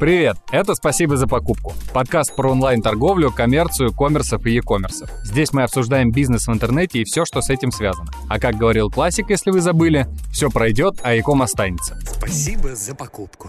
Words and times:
Привет, 0.00 0.36
это 0.50 0.74
«Спасибо 0.74 1.16
за 1.16 1.28
покупку»– 1.28 1.72
подкаст 1.94 2.34
про 2.34 2.50
онлайн-торговлю, 2.50 3.30
коммерцию, 3.30 3.92
коммерсов 3.92 4.44
и 4.44 4.56
e-коммерсов. 4.56 5.08
Здесь 5.22 5.52
мы 5.52 5.62
обсуждаем 5.62 6.10
бизнес 6.10 6.48
в 6.48 6.52
интернете 6.52 7.00
и 7.00 7.04
все, 7.04 7.24
что 7.24 7.40
с 7.40 7.48
этим 7.48 7.70
связано. 7.70 8.10
А 8.28 8.40
как 8.40 8.56
говорил 8.56 8.90
классик, 8.90 9.30
если 9.30 9.52
вы 9.52 9.60
забыли, 9.60 10.08
все 10.32 10.50
пройдет, 10.50 10.96
а 11.04 11.14
e-ком 11.14 11.42
останется. 11.42 11.96
Спасибо 12.04 12.74
за 12.74 12.96
покупку. 12.96 13.48